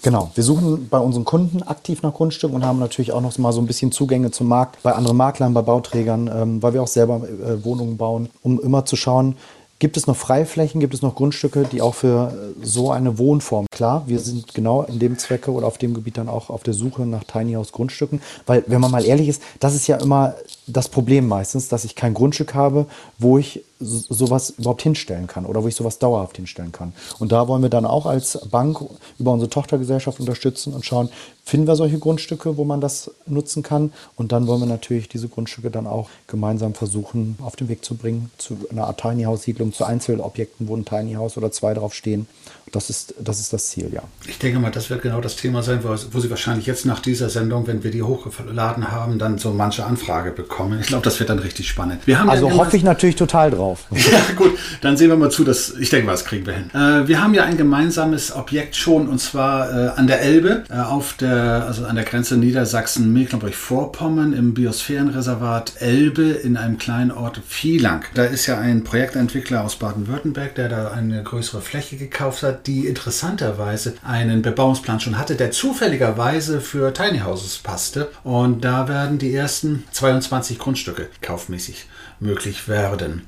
Genau, 0.00 0.30
wir 0.34 0.42
suchen 0.42 0.88
bei 0.88 0.98
unseren 0.98 1.26
Kunden 1.26 1.62
aktiv 1.62 2.00
nach 2.00 2.14
Grundstücken 2.14 2.56
und 2.56 2.64
haben 2.64 2.78
natürlich 2.78 3.12
auch 3.12 3.20
noch 3.20 3.36
mal 3.36 3.52
so 3.52 3.60
ein 3.60 3.66
bisschen 3.66 3.92
Zugänge 3.92 4.30
zum 4.30 4.48
Markt 4.48 4.82
bei 4.82 4.92
anderen 4.92 5.18
Maklern, 5.18 5.52
bei 5.52 5.60
Bauträgern, 5.60 6.30
ähm, 6.34 6.62
weil 6.62 6.72
wir 6.72 6.82
auch 6.82 6.88
selber 6.88 7.28
äh, 7.28 7.62
Wohnungen 7.62 7.98
bauen, 7.98 8.30
um 8.42 8.58
immer 8.58 8.86
zu 8.86 8.96
schauen, 8.96 9.36
Gibt 9.80 9.96
es 9.96 10.06
noch 10.06 10.16
Freiflächen, 10.16 10.80
gibt 10.80 10.94
es 10.94 11.02
noch 11.02 11.16
Grundstücke, 11.16 11.66
die 11.70 11.82
auch 11.82 11.94
für 11.94 12.32
äh, 12.32 12.64
so 12.64 12.90
eine 12.90 13.18
Wohnform 13.18 13.66
klar, 13.74 14.04
wir 14.06 14.20
sind 14.20 14.54
genau 14.54 14.82
in 14.82 14.98
dem 14.98 15.18
Zwecke 15.18 15.50
oder 15.52 15.66
auf 15.66 15.78
dem 15.78 15.94
Gebiet 15.94 16.16
dann 16.16 16.28
auch 16.28 16.48
auf 16.48 16.62
der 16.62 16.74
Suche 16.74 17.02
nach 17.04 17.24
Tiny 17.24 17.54
House 17.54 17.72
Grundstücken, 17.72 18.22
weil 18.46 18.64
wenn 18.66 18.80
man 18.80 18.90
mal 18.90 19.04
ehrlich 19.04 19.28
ist, 19.28 19.42
das 19.60 19.74
ist 19.74 19.86
ja 19.86 19.96
immer 19.96 20.34
das 20.66 20.88
Problem 20.88 21.28
meistens, 21.28 21.68
dass 21.68 21.84
ich 21.84 21.94
kein 21.94 22.14
Grundstück 22.14 22.54
habe, 22.54 22.86
wo 23.18 23.36
ich 23.36 23.64
sowas 23.80 24.50
überhaupt 24.50 24.82
hinstellen 24.82 25.26
kann 25.26 25.44
oder 25.44 25.62
wo 25.62 25.68
ich 25.68 25.74
sowas 25.74 25.98
dauerhaft 25.98 26.36
hinstellen 26.36 26.72
kann. 26.72 26.92
Und 27.18 27.32
da 27.32 27.48
wollen 27.48 27.62
wir 27.62 27.68
dann 27.68 27.84
auch 27.84 28.06
als 28.06 28.38
Bank 28.50 28.78
über 29.18 29.32
unsere 29.32 29.50
Tochtergesellschaft 29.50 30.20
unterstützen 30.20 30.72
und 30.72 30.86
schauen, 30.86 31.10
finden 31.44 31.66
wir 31.66 31.76
solche 31.76 31.98
Grundstücke, 31.98 32.56
wo 32.56 32.64
man 32.64 32.80
das 32.80 33.10
nutzen 33.26 33.62
kann. 33.62 33.92
Und 34.16 34.32
dann 34.32 34.46
wollen 34.46 34.60
wir 34.60 34.66
natürlich 34.66 35.08
diese 35.08 35.28
Grundstücke 35.28 35.70
dann 35.70 35.86
auch 35.86 36.08
gemeinsam 36.26 36.74
versuchen 36.74 37.36
auf 37.42 37.56
den 37.56 37.68
Weg 37.68 37.84
zu 37.84 37.96
bringen 37.96 38.30
zu 38.38 38.56
einer 38.70 38.86
Art 38.86 39.00
Tiny 39.00 39.24
House 39.24 39.42
Siedlung, 39.42 39.72
zu 39.72 39.84
Einzelobjekten, 39.84 40.68
wo 40.68 40.76
ein 40.76 40.84
Tiny 40.84 41.14
House 41.14 41.36
oder 41.36 41.52
zwei 41.52 41.74
drauf 41.74 41.92
stehen. 41.94 42.26
Das 42.74 42.90
ist, 42.90 43.14
das 43.20 43.38
ist 43.38 43.52
das 43.52 43.68
Ziel, 43.68 43.88
ja. 43.92 44.02
Ich 44.26 44.38
denke 44.38 44.58
mal, 44.58 44.70
das 44.70 44.90
wird 44.90 45.02
genau 45.02 45.20
das 45.20 45.36
Thema 45.36 45.62
sein, 45.62 45.80
wo, 45.82 45.90
wo 46.10 46.18
Sie 46.20 46.28
wahrscheinlich 46.28 46.66
jetzt 46.66 46.84
nach 46.86 46.98
dieser 46.98 47.28
Sendung, 47.30 47.68
wenn 47.68 47.84
wir 47.84 47.92
die 47.92 48.02
hochgeladen 48.02 48.90
haben, 48.90 49.20
dann 49.20 49.38
so 49.38 49.52
manche 49.52 49.84
Anfrage 49.84 50.32
bekommen. 50.32 50.80
Ich 50.80 50.88
glaube, 50.88 51.04
das 51.04 51.20
wird 51.20 51.30
dann 51.30 51.38
richtig 51.38 51.68
spannend. 51.68 52.00
also 52.08 52.48
ja 52.48 52.54
hoffe 52.54 52.76
ich 52.76 52.82
natürlich 52.82 53.14
total 53.14 53.52
drauf. 53.52 53.84
ja, 53.90 54.20
gut, 54.34 54.58
dann 54.80 54.96
sehen 54.96 55.08
wir 55.08 55.16
mal 55.16 55.30
zu, 55.30 55.44
dass 55.44 55.72
ich 55.78 55.88
denke 55.90 56.06
mal, 56.06 56.12
das 56.12 56.24
kriegen 56.24 56.46
wir 56.46 56.54
hin. 56.54 56.70
Äh, 56.74 57.06
wir 57.06 57.22
haben 57.22 57.32
ja 57.34 57.44
ein 57.44 57.56
gemeinsames 57.56 58.34
Objekt 58.34 58.74
schon 58.74 59.06
und 59.06 59.20
zwar 59.20 59.70
äh, 59.70 59.90
an 59.90 60.08
der 60.08 60.22
Elbe, 60.22 60.64
äh, 60.68 60.80
auf 60.80 61.12
der, 61.12 61.66
also 61.66 61.84
an 61.84 61.94
der 61.94 62.04
Grenze 62.04 62.36
Niedersachsen-Mecklenburg-Vorpommern 62.36 64.32
im 64.32 64.52
Biosphärenreservat 64.54 65.74
Elbe 65.78 66.24
in 66.30 66.56
einem 66.56 66.78
kleinen 66.78 67.12
Ort 67.12 67.40
Vielang. 67.46 68.02
Da 68.14 68.24
ist 68.24 68.46
ja 68.46 68.58
ein 68.58 68.82
Projektentwickler 68.82 69.62
aus 69.62 69.76
Baden-Württemberg, 69.76 70.56
der 70.56 70.68
da 70.68 70.90
eine 70.90 71.22
größere 71.22 71.60
Fläche 71.60 71.96
gekauft 71.96 72.42
hat 72.42 72.63
die 72.66 72.86
interessanterweise 72.86 73.94
einen 74.02 74.42
Bebauungsplan 74.42 75.00
schon 75.00 75.18
hatte, 75.18 75.36
der 75.36 75.50
zufälligerweise 75.50 76.60
für 76.60 76.92
Tiny 76.92 77.20
Houses 77.20 77.58
passte. 77.58 78.10
Und 78.22 78.64
da 78.64 78.88
werden 78.88 79.18
die 79.18 79.34
ersten 79.34 79.84
22 79.92 80.58
Grundstücke 80.58 81.08
kaufmäßig 81.20 81.86
möglich 82.20 82.68
werden. 82.68 83.22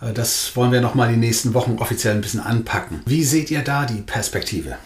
Äh, 0.00 0.12
das 0.12 0.54
wollen 0.56 0.72
wir 0.72 0.80
nochmal 0.80 1.08
die 1.08 1.16
nächsten 1.18 1.54
Wochen 1.54 1.78
offiziell 1.78 2.14
ein 2.14 2.20
bisschen 2.20 2.40
anpacken. 2.40 3.02
Wie 3.06 3.24
seht 3.24 3.50
ihr 3.50 3.62
da 3.62 3.86
die 3.86 4.02
Perspektive? 4.02 4.76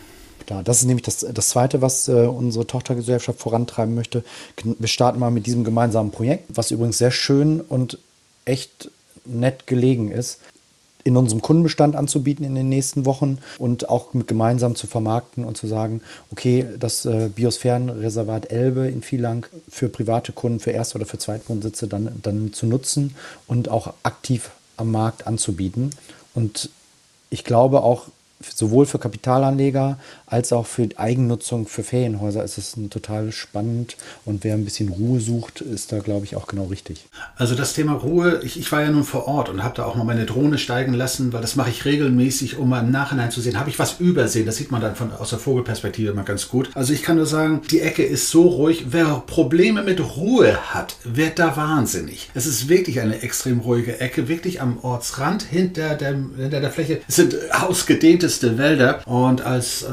Ja, 0.48 0.62
das 0.62 0.78
ist 0.78 0.86
nämlich 0.86 1.04
das, 1.04 1.24
das 1.32 1.50
Zweite, 1.50 1.80
was 1.80 2.08
äh, 2.08 2.12
unsere 2.12 2.66
Tochtergesellschaft 2.66 3.38
vorantreiben 3.38 3.94
möchte. 3.94 4.24
Wir 4.64 4.88
starten 4.88 5.20
mal 5.20 5.30
mit 5.30 5.46
diesem 5.46 5.62
gemeinsamen 5.62 6.10
Projekt, 6.10 6.44
was 6.48 6.72
übrigens 6.72 6.98
sehr 6.98 7.12
schön 7.12 7.60
und 7.60 7.98
echt 8.44 8.90
nett 9.24 9.68
gelegen 9.68 10.10
ist 10.10 10.40
in 11.04 11.16
unserem 11.16 11.42
Kundenbestand 11.42 11.96
anzubieten 11.96 12.44
in 12.44 12.54
den 12.54 12.68
nächsten 12.68 13.06
Wochen 13.06 13.38
und 13.58 13.88
auch 13.88 14.14
mit 14.14 14.28
gemeinsam 14.28 14.74
zu 14.74 14.86
vermarkten 14.86 15.44
und 15.44 15.56
zu 15.56 15.66
sagen, 15.66 16.00
okay, 16.30 16.66
das 16.78 17.04
äh, 17.04 17.30
Biosphärenreservat 17.34 18.50
Elbe 18.50 18.88
in 18.88 19.02
Vielang 19.02 19.46
für 19.68 19.88
private 19.88 20.32
Kunden, 20.32 20.60
für 20.60 20.70
Erst- 20.70 20.94
oder 20.94 21.06
für 21.06 21.18
Zweitwohnsitze 21.18 21.88
dann, 21.88 22.20
dann 22.22 22.52
zu 22.52 22.66
nutzen 22.66 23.14
und 23.46 23.68
auch 23.68 23.94
aktiv 24.02 24.50
am 24.76 24.90
Markt 24.90 25.26
anzubieten. 25.26 25.90
Und 26.34 26.70
ich 27.30 27.44
glaube 27.44 27.82
auch, 27.82 28.08
sowohl 28.40 28.86
für 28.86 28.98
Kapitalanleger 28.98 29.98
als 30.26 30.52
auch 30.52 30.66
für 30.66 30.88
Eigennutzung 30.96 31.66
für 31.66 31.82
Ferienhäuser 31.82 32.42
ist 32.44 32.56
es 32.56 32.76
total 32.88 33.32
spannend 33.32 33.96
und 34.24 34.44
wer 34.44 34.54
ein 34.54 34.64
bisschen 34.64 34.88
Ruhe 34.88 35.20
sucht, 35.20 35.60
ist 35.60 35.92
da 35.92 35.98
glaube 35.98 36.24
ich 36.24 36.36
auch 36.36 36.46
genau 36.46 36.64
richtig. 36.64 37.06
Also 37.36 37.54
das 37.54 37.74
Thema 37.74 37.94
Ruhe, 37.94 38.40
ich, 38.42 38.58
ich 38.58 38.70
war 38.72 38.82
ja 38.82 38.90
nun 38.90 39.04
vor 39.04 39.26
Ort 39.26 39.48
und 39.48 39.62
habe 39.62 39.76
da 39.76 39.84
auch 39.84 39.96
mal 39.96 40.04
meine 40.04 40.24
Drohne 40.24 40.56
steigen 40.58 40.94
lassen, 40.94 41.32
weil 41.32 41.42
das 41.42 41.56
mache 41.56 41.70
ich 41.70 41.84
regelmäßig, 41.84 42.56
um 42.56 42.68
mal 42.68 42.80
im 42.80 42.90
Nachhinein 42.90 43.30
zu 43.30 43.40
sehen, 43.40 43.58
habe 43.58 43.70
ich 43.70 43.78
was 43.78 44.00
übersehen. 44.00 44.46
Das 44.46 44.56
sieht 44.56 44.70
man 44.70 44.80
dann 44.80 44.96
von, 44.96 45.12
aus 45.12 45.30
der 45.30 45.38
Vogelperspektive 45.38 46.12
immer 46.12 46.22
ganz 46.22 46.48
gut. 46.48 46.70
Also 46.74 46.92
ich 46.92 47.02
kann 47.02 47.16
nur 47.16 47.26
sagen, 47.26 47.60
die 47.70 47.80
Ecke 47.80 48.04
ist 48.04 48.30
so 48.30 48.46
ruhig. 48.46 48.86
Wer 48.90 49.22
Probleme 49.26 49.82
mit 49.82 50.00
Ruhe 50.16 50.56
hat, 50.72 50.96
wird 51.04 51.38
da 51.38 51.56
wahnsinnig. 51.56 52.30
Es 52.34 52.46
ist 52.46 52.68
wirklich 52.68 53.00
eine 53.00 53.22
extrem 53.22 53.60
ruhige 53.60 54.00
Ecke, 54.00 54.28
wirklich 54.28 54.62
am 54.62 54.78
Ortsrand 54.78 55.42
hinter 55.42 55.94
der, 55.96 56.12
hinter 56.12 56.60
der 56.60 56.70
Fläche. 56.70 57.00
Es 57.08 57.16
sind 57.16 57.36
ausgedehnte 57.52 58.29
wildeste 58.30 58.58
Wälder. 58.58 59.00
Und 59.06 59.42
als 59.42 59.82
äh, 59.82 59.88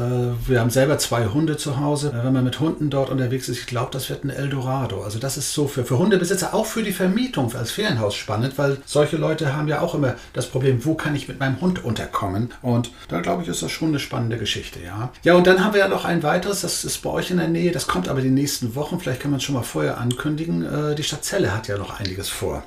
wir 0.46 0.60
haben 0.60 0.70
selber 0.70 0.98
zwei 0.98 1.26
Hunde 1.26 1.58
zu 1.58 1.80
Hause, 1.80 2.14
wenn 2.24 2.34
man 2.34 2.44
mit 2.44 2.60
Hunden 2.60 2.90
dort 2.90 3.10
unterwegs 3.10 3.50
ist, 3.50 3.60
ich 3.60 3.66
glaube, 3.66 3.90
das 3.92 4.10
wird 4.10 4.24
ein 4.24 4.30
Eldorado. 4.30 5.04
Also 5.04 5.20
das 5.20 5.38
ist 5.38 5.54
so 5.54 5.68
für, 5.68 5.84
für 5.84 5.98
Hundebesitzer, 5.98 6.54
auch 6.54 6.66
für 6.66 6.84
die 6.84 6.92
Vermietung 6.92 7.54
als 7.56 7.72
Ferienhaus 7.72 8.16
spannend, 8.16 8.58
weil 8.58 8.78
solche 8.86 9.18
Leute 9.18 9.56
haben 9.56 9.68
ja 9.68 9.82
auch 9.82 9.96
immer 9.96 10.16
das 10.34 10.48
Problem, 10.48 10.86
wo 10.86 10.94
kann 10.94 11.16
ich 11.16 11.28
mit 11.28 11.40
meinem 11.40 11.60
Hund 11.62 11.84
unterkommen? 11.84 12.54
Und 12.62 12.92
da 13.08 13.22
glaube 13.22 13.44
ich, 13.44 13.50
ist 13.50 13.64
das 13.64 13.72
schon 13.72 13.90
eine 13.90 14.00
spannende 14.00 14.38
Geschichte, 14.38 14.80
ja. 14.86 15.10
Ja, 15.24 15.36
und 15.36 15.48
dann 15.48 15.64
haben 15.64 15.74
wir 15.74 15.80
ja 15.80 15.88
noch 15.88 16.06
ein 16.06 16.24
weiteres, 16.24 16.62
das 16.62 16.86
ist 16.86 17.02
bei 17.02 17.10
euch 17.10 17.32
in 17.32 17.38
der 17.38 17.48
Nähe, 17.48 17.72
das 17.72 17.88
kommt 17.88 18.08
aber 18.08 18.22
die 18.22 18.30
nächsten 18.30 18.76
Wochen, 18.76 19.00
vielleicht 19.00 19.22
kann 19.22 19.32
man 19.32 19.40
es 19.40 19.44
schon 19.44 19.56
mal 19.56 19.64
vorher 19.64 19.98
ankündigen. 19.98 20.64
Äh, 20.64 20.96
die 20.96 21.04
Stadt 21.04 21.24
Celle 21.24 21.54
hat 21.54 21.68
ja 21.68 21.78
noch 21.78 22.00
einiges 22.00 22.30
vor. 22.30 22.64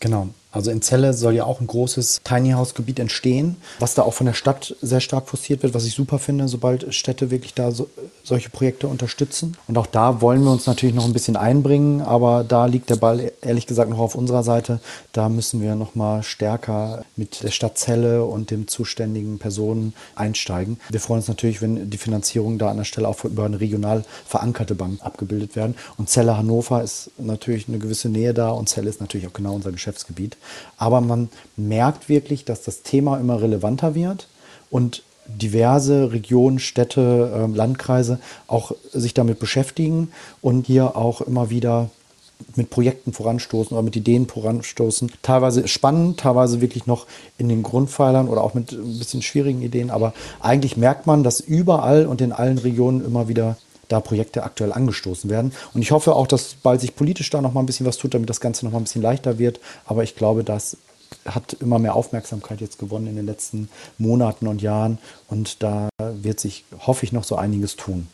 Genau. 0.00 0.28
Also 0.56 0.70
in 0.70 0.80
Celle 0.80 1.12
soll 1.12 1.34
ja 1.34 1.44
auch 1.44 1.60
ein 1.60 1.66
großes 1.66 2.22
Tiny 2.24 2.52
House 2.52 2.74
Gebiet 2.74 2.98
entstehen, 2.98 3.56
was 3.78 3.94
da 3.94 4.02
auch 4.02 4.14
von 4.14 4.26
der 4.26 4.32
Stadt 4.32 4.74
sehr 4.80 5.00
stark 5.00 5.28
forciert 5.28 5.62
wird, 5.62 5.74
was 5.74 5.84
ich 5.84 5.92
super 5.92 6.18
finde, 6.18 6.48
sobald 6.48 6.94
Städte 6.94 7.30
wirklich 7.30 7.52
da 7.52 7.70
so, 7.70 7.90
solche 8.24 8.48
Projekte 8.48 8.88
unterstützen. 8.88 9.56
Und 9.68 9.76
auch 9.76 9.86
da 9.86 10.22
wollen 10.22 10.42
wir 10.42 10.50
uns 10.50 10.66
natürlich 10.66 10.94
noch 10.94 11.04
ein 11.04 11.12
bisschen 11.12 11.36
einbringen, 11.36 12.00
aber 12.00 12.42
da 12.42 12.64
liegt 12.64 12.88
der 12.88 12.96
Ball 12.96 13.32
ehrlich 13.42 13.66
gesagt 13.66 13.90
noch 13.90 13.98
auf 13.98 14.14
unserer 14.14 14.42
Seite. 14.42 14.80
Da 15.12 15.28
müssen 15.28 15.60
wir 15.60 15.74
noch 15.74 15.94
mal 15.94 16.22
stärker 16.22 17.04
mit 17.16 17.42
der 17.42 17.50
Stadt 17.50 17.76
Celle 17.76 18.24
und 18.24 18.50
dem 18.50 18.66
zuständigen 18.66 19.38
Personen 19.38 19.92
einsteigen. 20.14 20.80
Wir 20.88 21.00
freuen 21.00 21.18
uns 21.18 21.28
natürlich, 21.28 21.60
wenn 21.60 21.90
die 21.90 21.98
Finanzierung 21.98 22.58
da 22.58 22.70
an 22.70 22.78
der 22.78 22.84
Stelle 22.84 23.08
auch 23.08 23.24
über 23.24 23.44
eine 23.44 23.60
regional 23.60 24.04
verankerte 24.26 24.74
Bank 24.74 25.00
abgebildet 25.02 25.54
werden. 25.54 25.74
Und 25.98 26.08
Celle 26.08 26.38
Hannover 26.38 26.82
ist 26.82 27.10
natürlich 27.18 27.68
eine 27.68 27.78
gewisse 27.78 28.08
Nähe 28.08 28.32
da 28.32 28.48
und 28.48 28.70
Celle 28.70 28.88
ist 28.88 29.02
natürlich 29.02 29.26
auch 29.26 29.34
genau 29.34 29.54
unser 29.54 29.70
Geschäftsgebiet. 29.70 30.38
Aber 30.76 31.00
man 31.00 31.28
merkt 31.56 32.08
wirklich, 32.08 32.44
dass 32.44 32.62
das 32.62 32.82
Thema 32.82 33.18
immer 33.18 33.40
relevanter 33.40 33.94
wird 33.94 34.28
und 34.70 35.02
diverse 35.26 36.12
Regionen, 36.12 36.58
Städte, 36.58 37.32
ähm, 37.34 37.54
Landkreise 37.54 38.20
auch 38.46 38.72
sich 38.92 39.14
damit 39.14 39.38
beschäftigen 39.38 40.12
und 40.40 40.66
hier 40.66 40.96
auch 40.96 41.20
immer 41.20 41.50
wieder 41.50 41.90
mit 42.54 42.70
Projekten 42.70 43.12
voranstoßen 43.12 43.76
oder 43.76 43.82
mit 43.82 43.96
Ideen 43.96 44.28
voranstoßen. 44.28 45.10
Teilweise 45.22 45.66
spannend, 45.68 46.20
teilweise 46.20 46.60
wirklich 46.60 46.86
noch 46.86 47.06
in 47.38 47.48
den 47.48 47.62
Grundpfeilern 47.62 48.28
oder 48.28 48.42
auch 48.42 48.54
mit 48.54 48.72
ein 48.72 48.98
bisschen 48.98 49.22
schwierigen 49.22 49.62
Ideen. 49.62 49.90
Aber 49.90 50.12
eigentlich 50.40 50.76
merkt 50.76 51.06
man, 51.06 51.24
dass 51.24 51.40
überall 51.40 52.06
und 52.06 52.20
in 52.20 52.32
allen 52.32 52.58
Regionen 52.58 53.04
immer 53.04 53.28
wieder 53.28 53.56
da 53.88 54.00
Projekte 54.00 54.42
aktuell 54.42 54.72
angestoßen 54.72 55.30
werden. 55.30 55.52
Und 55.74 55.82
ich 55.82 55.90
hoffe 55.90 56.14
auch, 56.14 56.26
dass 56.26 56.54
bald 56.54 56.80
sich 56.80 56.96
politisch 56.96 57.30
da 57.30 57.40
noch 57.40 57.52
mal 57.52 57.60
ein 57.60 57.66
bisschen 57.66 57.86
was 57.86 57.98
tut, 57.98 58.14
damit 58.14 58.30
das 58.30 58.40
Ganze 58.40 58.64
noch 58.64 58.72
mal 58.72 58.78
ein 58.78 58.84
bisschen 58.84 59.02
leichter 59.02 59.38
wird. 59.38 59.60
Aber 59.84 60.02
ich 60.02 60.16
glaube, 60.16 60.44
das 60.44 60.76
hat 61.24 61.54
immer 61.54 61.78
mehr 61.78 61.94
Aufmerksamkeit 61.94 62.60
jetzt 62.60 62.78
gewonnen 62.78 63.06
in 63.06 63.16
den 63.16 63.26
letzten 63.26 63.68
Monaten 63.98 64.46
und 64.46 64.62
Jahren. 64.62 64.98
Und 65.28 65.62
da 65.62 65.88
wird 65.98 66.40
sich, 66.40 66.64
hoffe 66.78 67.04
ich, 67.04 67.12
noch 67.12 67.24
so 67.24 67.36
einiges 67.36 67.76
tun. 67.76 68.08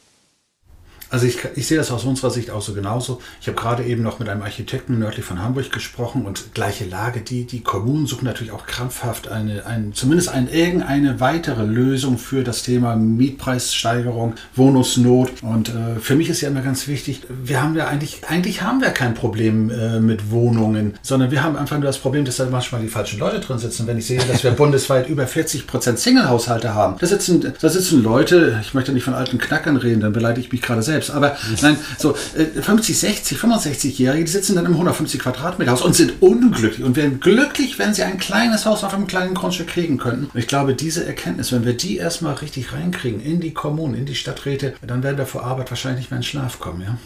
Also 1.13 1.27
ich, 1.27 1.39
ich 1.57 1.67
sehe 1.67 1.77
das 1.77 1.91
aus 1.91 2.05
unserer 2.05 2.31
Sicht 2.31 2.51
auch 2.51 2.63
so 2.63 2.73
genauso. 2.73 3.21
Ich 3.43 3.47
habe 3.47 3.57
gerade 3.57 3.85
eben 3.85 4.03
noch 4.03 4.19
mit 4.19 4.31
einem 4.31 4.41
Architekten 4.41 4.99
nördlich 4.99 5.27
von 5.27 5.43
Hamburg 5.43 5.71
gesprochen 5.71 6.25
und 6.25 6.55
gleiche 6.55 6.87
Lage. 6.87 7.21
Die, 7.21 7.45
die 7.45 7.61
Kommunen 7.61 8.07
suchen 8.07 8.25
natürlich 8.25 8.51
auch 8.51 8.67
krampfhaft 8.67 9.29
eine, 9.29 9.67
ein, 9.67 9.93
zumindest 9.93 10.31
ein, 10.31 10.49
irgendeine 10.51 11.21
weitere 11.21 11.65
Lösung 11.65 12.17
für 12.17 12.43
das 12.43 12.63
Thema 12.63 12.97
Mietpreissteigerung, 12.97 14.37
Wohnungsnot. 14.57 15.43
Und 15.43 15.69
äh, 15.69 16.01
für 16.01 16.17
mich 16.17 16.31
ist 16.31 16.41
ja 16.41 16.49
immer 16.49 16.63
ganz 16.63 16.89
wichtig, 16.89 17.21
wir 17.29 17.63
haben 17.63 17.77
ja 17.77 17.89
eigentlich, 17.89 18.23
eigentlich 18.27 18.63
haben 18.63 18.81
wir 18.81 18.89
kein 18.89 19.13
Problem 19.13 19.69
äh, 19.69 20.01
mit 20.01 20.31
Wohnungen, 20.31 20.95
sondern 21.03 21.31
wir 21.31 21.43
haben 21.43 21.57
einfach 21.57 21.77
nur 21.77 21.85
das 21.85 21.99
Problem, 21.99 22.25
dass 22.25 22.37
da 22.37 22.47
manchmal 22.47 22.81
die 22.81 22.89
falschen 22.89 23.19
Leute 23.19 23.41
drin 23.41 23.59
sitzen. 23.59 23.87
Wenn 23.87 23.99
ich 23.99 24.07
sehe, 24.07 24.19
dass 24.21 24.45
wir 24.45 24.51
bundesweit 24.63 25.11
über 25.11 25.27
40 25.27 25.67
Prozent 25.67 25.99
Single-Haushalte 25.99 26.75
haben, 26.75 26.97
da 26.99 27.07
sitzen, 27.07 27.53
da 27.61 27.69
sitzen 27.69 28.03
Leute, 28.03 28.59
ich 28.63 28.73
möchte 28.73 28.95
nicht 28.95 29.05
von 29.05 29.13
alten 29.13 29.37
Knackern 29.37 29.77
reden, 29.77 30.01
dann 30.01 30.15
beleidige 30.15 30.47
ich 30.47 30.53
mich 30.53 30.63
gerade 30.63 30.83
selbst 30.83 31.02
selbst, 31.03 31.11
aber 31.11 31.37
nein, 31.61 31.77
so 31.99 32.15
50, 32.15 32.99
60, 32.99 33.39
65-Jährige, 33.39 34.25
die 34.25 34.31
sitzen 34.31 34.57
dann 34.57 34.67
im 34.67 34.73
150 34.73 35.21
Quadratmeter 35.21 35.73
Haus 35.73 35.83
und 35.83 35.95
sind 35.95 36.21
unglücklich 36.21 36.85
und 36.85 36.97
wären 36.97 37.21
glücklich, 37.21 37.79
wenn 37.79 37.95
sie 37.95 38.03
ein 38.03 38.19
kleines 38.19 38.67
Haus 38.67 38.85
auf 38.85 38.95
einem 38.95 39.07
kleinen 39.07 39.35
Grundstück 39.35 39.69
kriegen 39.69 39.99
könnten. 39.99 40.27
Und 40.33 40.39
ich 40.39 40.47
glaube, 40.47 40.75
diese 40.75 41.05
Erkenntnis, 41.05 41.53
wenn 41.53 41.65
wir 41.65 41.75
die 41.75 41.97
erstmal 41.97 42.35
richtig 42.35 42.73
reinkriegen 42.73 43.21
in 43.21 43.41
die 43.41 43.53
Kommunen, 43.53 43.95
in 43.95 44.07
die 44.07 44.15
Stadträte, 44.15 44.75
dann 44.87 45.03
werden 45.03 45.19
wir 45.19 45.27
vor 45.27 45.45
Arbeit 45.45 45.71
wahrscheinlich 45.71 46.03
nicht 46.03 46.11
mehr 46.11 46.19
in 46.19 46.25
Schlaf 46.25 46.59
kommen, 46.59 46.83
ja. 46.83 46.99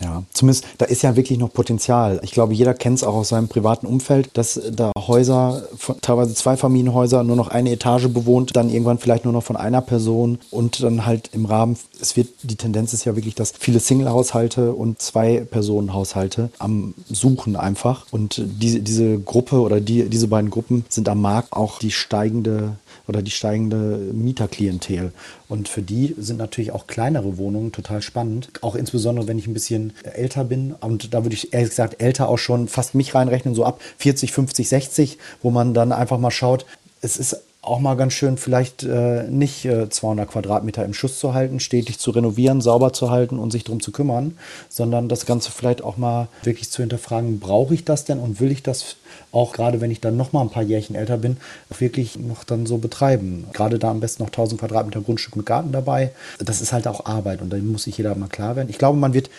Ja, 0.00 0.24
zumindest 0.32 0.66
da 0.78 0.86
ist 0.86 1.02
ja 1.02 1.14
wirklich 1.14 1.38
noch 1.38 1.52
Potenzial. 1.52 2.20
Ich 2.22 2.32
glaube, 2.32 2.52
jeder 2.52 2.74
kennt 2.74 2.98
es 2.98 3.04
auch 3.04 3.14
aus 3.14 3.28
seinem 3.28 3.48
privaten 3.48 3.86
Umfeld, 3.86 4.28
dass 4.34 4.60
da 4.72 4.90
Häuser, 4.98 5.62
teilweise 6.00 6.34
zwei 6.34 6.56
Familienhäuser, 6.56 7.22
nur 7.22 7.36
noch 7.36 7.48
eine 7.48 7.70
Etage 7.70 8.08
bewohnt, 8.08 8.56
dann 8.56 8.70
irgendwann 8.70 8.98
vielleicht 8.98 9.24
nur 9.24 9.32
noch 9.32 9.44
von 9.44 9.56
einer 9.56 9.80
Person 9.80 10.38
und 10.50 10.82
dann 10.82 11.06
halt 11.06 11.30
im 11.32 11.46
Rahmen, 11.46 11.76
es 12.00 12.16
wird, 12.16 12.28
die 12.42 12.56
Tendenz 12.56 12.92
ist 12.92 13.04
ja 13.04 13.14
wirklich, 13.14 13.36
dass 13.36 13.52
viele 13.58 13.78
Single-Haushalte 13.78 14.72
und 14.72 15.00
Zwei-Personen-Haushalte 15.00 16.50
am 16.58 16.94
Suchen 17.08 17.54
einfach 17.56 18.06
und 18.10 18.42
diese, 18.44 18.80
diese 18.80 19.20
Gruppe 19.20 19.60
oder 19.60 19.80
die, 19.80 20.08
diese 20.08 20.26
beiden 20.26 20.50
Gruppen 20.50 20.84
sind 20.88 21.08
am 21.08 21.20
Markt 21.20 21.52
auch 21.52 21.78
die 21.78 21.92
steigende 21.92 22.76
oder 23.06 23.22
die 23.22 23.30
steigende 23.30 23.98
Mieterklientel. 24.12 25.12
Und 25.48 25.68
für 25.68 25.82
die 25.82 26.14
sind 26.18 26.38
natürlich 26.38 26.72
auch 26.72 26.86
kleinere 26.86 27.36
Wohnungen 27.36 27.70
total 27.70 28.00
spannend. 28.02 28.48
Auch 28.62 28.74
insbesondere, 28.74 29.26
wenn 29.28 29.38
ich 29.38 29.46
ein 29.46 29.54
bisschen 29.54 29.83
älter 30.02 30.44
bin. 30.44 30.74
Und 30.80 31.14
da 31.14 31.24
würde 31.24 31.34
ich 31.34 31.52
ehrlich 31.52 31.70
gesagt 31.70 32.00
älter 32.00 32.28
auch 32.28 32.38
schon 32.38 32.68
fast 32.68 32.94
mich 32.94 33.14
reinrechnen, 33.14 33.54
so 33.54 33.64
ab 33.64 33.80
40, 33.98 34.32
50, 34.32 34.68
60, 34.68 35.18
wo 35.42 35.50
man 35.50 35.74
dann 35.74 35.92
einfach 35.92 36.18
mal 36.18 36.30
schaut, 36.30 36.66
es 37.00 37.16
ist 37.16 37.36
auch 37.64 37.80
mal 37.80 37.94
ganz 37.94 38.12
schön, 38.12 38.36
vielleicht 38.36 38.82
äh, 38.82 39.24
nicht 39.24 39.64
äh, 39.64 39.88
200 39.88 40.28
Quadratmeter 40.28 40.84
im 40.84 40.94
Schuss 40.94 41.18
zu 41.18 41.34
halten, 41.34 41.60
stetig 41.60 41.98
zu 41.98 42.10
renovieren, 42.10 42.60
sauber 42.60 42.92
zu 42.92 43.10
halten 43.10 43.38
und 43.38 43.50
sich 43.50 43.64
darum 43.64 43.80
zu 43.80 43.92
kümmern, 43.92 44.36
sondern 44.68 45.08
das 45.08 45.26
Ganze 45.26 45.50
vielleicht 45.50 45.82
auch 45.82 45.96
mal 45.96 46.28
wirklich 46.42 46.70
zu 46.70 46.82
hinterfragen, 46.82 47.40
brauche 47.40 47.74
ich 47.74 47.84
das 47.84 48.04
denn 48.04 48.18
und 48.18 48.40
will 48.40 48.50
ich 48.50 48.62
das 48.62 48.96
auch 49.32 49.52
gerade, 49.52 49.80
wenn 49.80 49.90
ich 49.90 50.00
dann 50.00 50.16
noch 50.16 50.32
mal 50.32 50.42
ein 50.42 50.50
paar 50.50 50.62
Jährchen 50.62 50.94
älter 50.96 51.18
bin, 51.18 51.38
wirklich 51.78 52.18
noch 52.18 52.44
dann 52.44 52.66
so 52.66 52.78
betreiben. 52.78 53.46
Gerade 53.52 53.78
da 53.78 53.90
am 53.90 54.00
besten 54.00 54.22
noch 54.22 54.30
1000 54.30 54.60
Quadratmeter 54.60 55.00
Grundstück 55.00 55.36
mit 55.36 55.46
Garten 55.46 55.72
dabei. 55.72 56.12
Das 56.38 56.60
ist 56.60 56.72
halt 56.72 56.86
auch 56.86 57.06
Arbeit 57.06 57.42
und 57.42 57.50
da 57.50 57.56
muss 57.56 57.84
sich 57.84 57.96
jeder 57.96 58.14
mal 58.14 58.28
klar 58.28 58.56
werden. 58.56 58.68
Ich 58.68 58.78
glaube, 58.78 58.98
man 58.98 59.14
wird, 59.14 59.30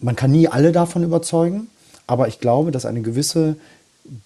man 0.00 0.16
kann 0.16 0.30
nie 0.30 0.48
alle 0.48 0.72
davon 0.72 1.02
überzeugen, 1.02 1.68
aber 2.06 2.28
ich 2.28 2.40
glaube, 2.40 2.70
dass 2.70 2.86
eine 2.86 3.02
gewisse 3.02 3.56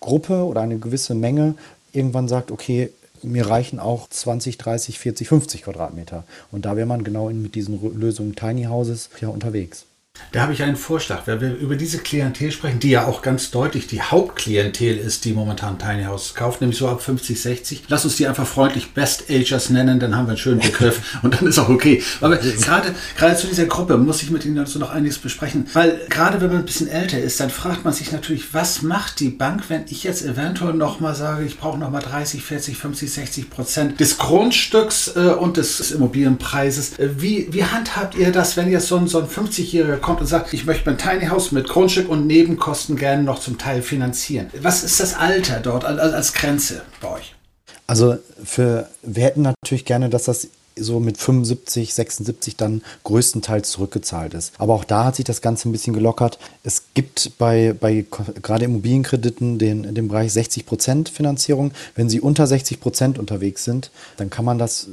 Gruppe 0.01 0.45
oder 0.45 0.61
eine 0.61 0.79
gewisse 0.79 1.15
Menge 1.15 1.55
irgendwann 1.93 2.29
sagt, 2.29 2.51
okay, 2.51 2.91
mir 3.23 3.49
reichen 3.49 3.79
auch 3.79 4.09
20, 4.09 4.59
30, 4.59 4.99
40, 4.99 5.29
50 5.29 5.63
Quadratmeter. 5.63 6.25
Und 6.51 6.65
da 6.65 6.77
wäre 6.77 6.87
man 6.87 7.05
genau 7.05 7.29
mit 7.31 7.55
diesen 7.55 7.99
Lösungen 7.99 8.35
Tiny 8.35 8.65
Houses 8.65 9.11
ja 9.21 9.29
unterwegs. 9.29 9.85
Da 10.33 10.43
habe 10.43 10.53
ich 10.53 10.63
einen 10.63 10.77
Vorschlag, 10.77 11.27
weil 11.27 11.41
wir 11.41 11.55
über 11.57 11.75
diese 11.75 11.99
Klientel 11.99 12.53
sprechen, 12.53 12.79
die 12.79 12.91
ja 12.91 13.07
auch 13.07 13.23
ganz 13.23 13.51
deutlich 13.51 13.87
die 13.87 14.01
Hauptklientel 14.01 14.97
ist, 14.97 15.25
die 15.25 15.33
momentan 15.33 15.79
Tiny 15.79 16.05
House 16.05 16.35
kauft, 16.35 16.61
nämlich 16.61 16.79
so 16.79 16.89
ab 16.89 17.03
50, 17.03 17.41
60. 17.41 17.83
Lass 17.89 18.05
uns 18.05 18.17
die 18.17 18.27
einfach 18.27 18.47
freundlich 18.47 18.93
Best 18.93 19.25
Agers 19.29 19.71
nennen, 19.71 19.99
dann 19.99 20.17
haben 20.17 20.27
wir 20.27 20.31
einen 20.31 20.39
schönen 20.39 20.61
Begriff 20.61 21.19
und 21.23 21.35
dann 21.35 21.49
ist 21.49 21.59
auch 21.59 21.69
okay. 21.69 22.03
Aber 22.21 22.37
gerade, 22.37 22.95
gerade 23.17 23.37
zu 23.37 23.49
dieser 23.49 23.67
Gruppe 23.67 23.97
muss 23.97 24.23
ich 24.23 24.31
mit 24.31 24.45
Ihnen 24.45 24.57
dazu 24.57 24.79
noch 24.79 24.91
einiges 24.91 25.19
besprechen, 25.19 25.67
weil 25.73 26.01
gerade 26.09 26.41
wenn 26.41 26.49
man 26.49 26.59
ein 26.59 26.65
bisschen 26.65 26.89
älter 26.89 27.19
ist, 27.19 27.41
dann 27.41 27.51
fragt 27.51 27.85
man 27.85 27.93
sich 27.93 28.13
natürlich, 28.13 28.55
was 28.55 28.83
macht 28.83 29.19
die 29.21 29.31
Bank, 29.31 29.65
wenn 29.69 29.85
ich 29.89 30.05
jetzt 30.05 30.25
eventuell 30.25 30.75
nochmal 30.75 31.15
sage, 31.15 31.45
ich 31.45 31.59
brauche 31.59 31.79
nochmal 31.79 32.03
30, 32.03 32.43
40, 32.43 32.77
50, 32.77 33.13
60 33.13 33.51
Prozent 33.51 34.01
des 34.01 34.19
Grundstücks 34.19 35.17
äh, 35.17 35.31
und 35.31 35.57
des 35.57 35.91
Immobilienpreises. 35.91 36.99
Äh, 36.99 37.21
wie, 37.21 37.49
wie 37.51 37.65
handhabt 37.65 38.15
ihr 38.15 38.31
das, 38.31 38.57
wenn 38.57 38.71
jetzt 38.71 38.87
so 38.87 38.97
ein, 38.97 39.09
so 39.09 39.19
ein 39.19 39.27
50-Jähriger 39.27 39.97
kommt 39.97 40.10
und 40.19 40.27
sagt, 40.27 40.53
ich 40.53 40.67
möchte 40.67 40.91
mein 40.91 40.99
Tiny 40.99 41.27
House 41.27 41.53
mit 41.53 41.69
Grundstück 41.69 42.09
und 42.09 42.27
Nebenkosten 42.27 42.97
gerne 42.97 43.23
noch 43.23 43.39
zum 43.39 43.59
Teil 43.59 43.83
finanzieren. 43.83 44.49
Was 44.61 44.83
ist 44.83 44.99
das 44.99 45.15
Alter 45.15 45.61
dort 45.61 45.85
als 45.85 46.33
Grenze 46.33 46.83
bei 47.01 47.09
euch? 47.11 47.35
Also 47.87 48.19
für, 48.45 48.89
wir 49.03 49.25
hätten 49.25 49.43
natürlich 49.43 49.85
gerne, 49.85 50.09
dass 50.09 50.25
das 50.25 50.49
so 50.77 51.01
mit 51.01 51.19
75, 51.19 51.93
76 51.95 52.57
dann 52.57 52.83
größtenteils 53.05 53.71
zurückgezahlt 53.71 54.35
ist. 54.35 54.53
Aber 54.59 54.75
auch 54.75 54.85
da 54.85 55.05
hat 55.05 55.17
sich 55.17 55.25
das 55.25 55.43
Ganze 55.43 55.69
ein 55.69 55.73
bisschen 55.73 55.93
gelockert. 55.93 56.39
Es 56.63 56.85
gibt 56.95 57.33
bei, 57.39 57.75
bei 57.79 58.05
gerade 58.43 58.65
Immobilienkrediten 58.65 59.59
den, 59.59 59.95
den 59.95 60.09
Bereich 60.09 60.33
60 60.33 60.67
Prozent 60.67 61.09
Finanzierung. 61.09 61.73
Wenn 61.95 62.09
Sie 62.09 62.21
unter 62.21 62.47
60 62.47 62.81
Prozent 62.81 63.19
unterwegs 63.19 63.65
sind, 63.65 63.91
dann 64.17 64.31
kann 64.31 64.45
man 64.45 64.59
das 64.59 64.89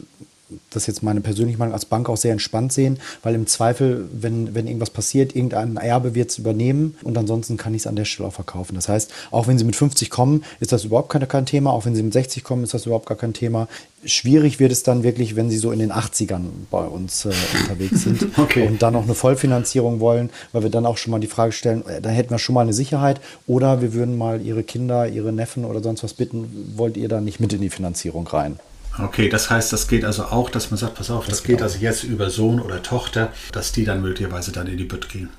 das 0.70 0.84
ist 0.84 0.88
jetzt 0.88 1.04
meine 1.04 1.22
persönliche 1.22 1.58
Meinung 1.58 1.74
als 1.74 1.86
Bank 1.86 2.08
auch 2.10 2.16
sehr 2.16 2.32
entspannt 2.32 2.72
sehen, 2.72 3.00
weil 3.22 3.36
im 3.36 3.48
Zweifel, 3.48 4.08
wenn, 4.14 4.56
wenn 4.56 4.68
irgendwas 4.68 4.90
passiert, 4.90 5.36
irgendein 5.36 5.76
Erbe 5.76 6.16
wird 6.16 6.30
es 6.30 6.38
übernehmen 6.38 6.96
und 7.04 7.18
ansonsten 7.18 7.58
kann 7.58 7.74
ich 7.74 7.82
es 7.82 7.88
an 7.88 7.96
der 7.96 8.06
Stelle 8.06 8.30
auch 8.30 8.34
verkaufen. 8.34 8.76
Das 8.76 8.88
heißt, 8.88 9.12
auch 9.32 9.48
wenn 9.48 9.58
Sie 9.58 9.66
mit 9.66 9.76
50 9.76 10.10
kommen, 10.10 10.44
ist 10.60 10.72
das 10.72 10.86
überhaupt 10.86 11.10
kein, 11.10 11.28
kein 11.28 11.46
Thema, 11.46 11.72
auch 11.72 11.86
wenn 11.86 11.96
Sie 11.96 12.04
mit 12.04 12.14
60 12.14 12.44
kommen, 12.44 12.64
ist 12.64 12.74
das 12.74 12.86
überhaupt 12.86 13.08
gar 13.08 13.18
kein 13.18 13.34
Thema. 13.34 13.68
Schwierig 14.06 14.60
wird 14.60 14.72
es 14.72 14.84
dann 14.84 15.04
wirklich, 15.04 15.36
wenn 15.36 15.50
Sie 15.50 15.58
so 15.58 15.72
in 15.72 15.80
den 15.80 15.92
80ern 15.92 16.46
bei 16.72 16.86
uns 16.86 17.26
äh, 17.26 17.34
unterwegs 17.60 18.04
sind 18.04 18.28
okay. 18.38 18.68
und 18.68 18.82
dann 18.82 18.94
noch 18.94 19.04
eine 19.04 19.16
Vollfinanzierung 19.16 20.00
wollen, 20.00 20.30
weil 20.54 20.64
wir 20.64 20.70
dann 20.70 20.86
auch 20.86 20.98
schon 20.98 21.12
mal 21.12 21.20
die 21.20 21.28
Frage 21.28 21.52
stellen, 21.52 21.86
äh, 21.88 22.02
da 22.02 22.10
hätten 22.10 22.30
wir 22.30 22.40
schon 22.40 22.56
mal 22.56 22.62
eine 22.62 22.74
Sicherheit 22.74 23.20
oder 23.48 23.82
wir 23.82 23.94
würden 23.94 24.18
mal 24.18 24.42
Ihre 24.42 24.64
Kinder, 24.64 25.10
Ihre 25.10 25.34
Neffen 25.34 25.66
oder 25.66 25.84
sonst 25.84 26.04
was 26.04 26.14
bitten, 26.14 26.74
wollt 26.78 26.96
ihr 26.96 27.10
da 27.10 27.20
nicht 27.20 27.40
mit 27.40 27.52
in 27.52 27.62
die 27.62 27.70
Finanzierung 27.70 28.28
rein? 28.28 28.60
Okay, 29.00 29.30
das 29.30 29.50
heißt, 29.50 29.72
das 29.74 29.88
geht 29.88 30.06
also 30.06 30.26
auch, 30.26 30.50
dass 30.50 30.72
man 30.72 30.78
sagt, 30.78 30.96
pass 30.96 31.12
auf, 31.12 31.26
das, 31.26 31.40
das 31.40 31.44
geht 31.44 31.62
also 31.62 31.78
jetzt 31.80 32.04
über 32.04 32.30
Sohn 32.30 32.60
oder 32.60 32.82
Tochter, 32.82 33.32
dass 33.52 33.72
die 33.72 33.86
dann 33.86 34.02
möglicherweise 34.02 34.52
dann 34.52 34.68
in 34.68 34.78
die 34.78 34.86
Bütt 34.86 35.10
gehen. 35.10 35.30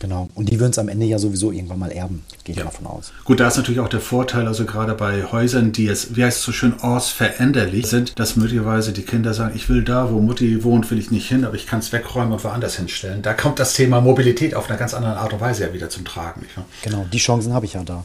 Genau. 0.00 0.28
Und 0.34 0.50
die 0.50 0.60
würden 0.60 0.72
es 0.72 0.78
am 0.78 0.88
Ende 0.88 1.06
ja 1.06 1.18
sowieso 1.18 1.50
irgendwann 1.50 1.78
mal 1.78 1.90
erben, 1.90 2.24
gehe 2.44 2.52
ich 2.52 2.58
ja. 2.58 2.64
davon 2.64 2.86
aus. 2.86 3.12
Gut, 3.24 3.40
da 3.40 3.48
ist 3.48 3.56
natürlich 3.56 3.80
auch 3.80 3.88
der 3.88 4.00
Vorteil, 4.00 4.46
also 4.46 4.66
gerade 4.66 4.94
bei 4.94 5.24
Häusern, 5.24 5.72
die 5.72 5.84
jetzt, 5.84 6.16
wie 6.16 6.24
heißt 6.24 6.38
es 6.38 6.44
so 6.44 6.52
schön, 6.52 6.74
ortsveränderlich 6.80 7.86
sind, 7.86 8.18
dass 8.18 8.36
möglicherweise 8.36 8.92
die 8.92 9.02
Kinder 9.02 9.32
sagen, 9.32 9.54
ich 9.54 9.68
will 9.68 9.82
da, 9.82 10.10
wo 10.12 10.20
Mutti 10.20 10.62
wohnt, 10.62 10.90
will 10.90 10.98
ich 10.98 11.10
nicht 11.10 11.28
hin, 11.28 11.44
aber 11.44 11.54
ich 11.54 11.66
kann 11.66 11.78
es 11.78 11.92
wegräumen 11.92 12.32
und 12.32 12.44
woanders 12.44 12.76
hinstellen. 12.76 13.22
Da 13.22 13.32
kommt 13.34 13.58
das 13.58 13.72
Thema 13.72 14.00
Mobilität 14.00 14.54
auf 14.54 14.68
eine 14.68 14.78
ganz 14.78 14.94
andere 14.94 15.16
Art 15.16 15.32
und 15.32 15.40
Weise 15.40 15.64
ja 15.64 15.72
wieder 15.72 15.88
zum 15.88 16.04
Tragen. 16.04 16.42
Nicht 16.42 16.56
wahr? 16.56 16.66
Genau, 16.82 17.06
die 17.10 17.18
Chancen 17.18 17.54
habe 17.54 17.64
ich 17.64 17.74
ja 17.74 17.82
da. 17.82 18.04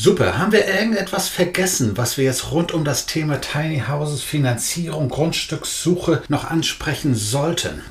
Super. 0.00 0.38
Haben 0.38 0.52
wir 0.52 0.64
irgendetwas 0.68 1.28
vergessen, 1.28 1.96
was 1.96 2.16
wir 2.16 2.24
jetzt 2.24 2.52
rund 2.52 2.70
um 2.70 2.84
das 2.84 3.06
Thema 3.06 3.40
Tiny 3.40 3.82
Houses, 3.88 4.22
Finanzierung, 4.22 5.08
Grundstückssuche 5.08 6.22
noch 6.28 6.44
ansprechen 6.44 7.16
sollten? 7.16 7.82